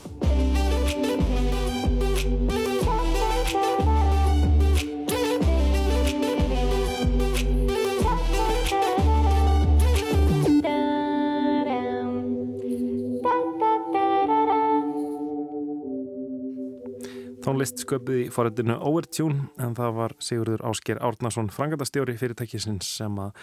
[17.45, 23.38] Tónlist sköpuð í forrættinu Overtune en það var Sigurður Ásker Árnason frangandastjóri fyrirtækisins sem að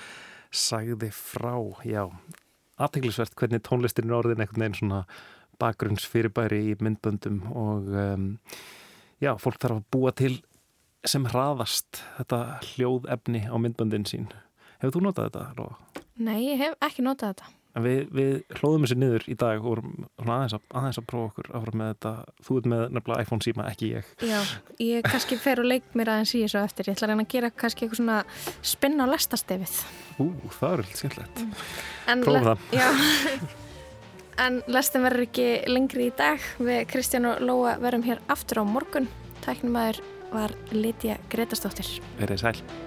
[0.51, 1.55] sagði frá,
[1.87, 2.09] já
[2.81, 5.03] aðteglisvert hvernig tónlistin er orðin einhvern veginn svona
[5.63, 8.27] bakgrunnsfyrirbæri í myndböndum og um,
[9.23, 10.35] já, fólk þarf að búa til
[11.07, 12.41] sem hraðast þetta
[12.75, 14.29] hljóðefni á myndböndin sín
[14.77, 16.03] Hefur þú notað þetta, Róða?
[16.27, 19.83] Nei, ég hef ekki notað þetta En við, við hlóðum þessu niður í dag og
[20.25, 22.13] aðeins að, aðeins að prófa okkur áfram með þetta.
[22.47, 24.09] Þú ert með nefnilega iPhone síma, ekki ég.
[24.25, 24.39] Já,
[24.81, 26.89] ég kannski fer og leik mér aðeins í þessu eftir.
[26.89, 28.17] Ég ætla að reyna að gera kannski eitthvað svona
[28.73, 29.77] spinn á lestastefið.
[30.17, 31.45] Ú, það er alveg skemmtilegt.
[32.25, 32.67] Prófum það.
[32.81, 32.89] Já,
[34.47, 36.51] en lestin verður ekki lengri í dag.
[36.57, 39.13] Við Kristján og Lóa verum hér aftur á morgun.
[39.45, 40.01] Tæknumæður
[40.33, 41.99] var Lítiða Gretastóttir.
[42.17, 42.86] Verðið sæl.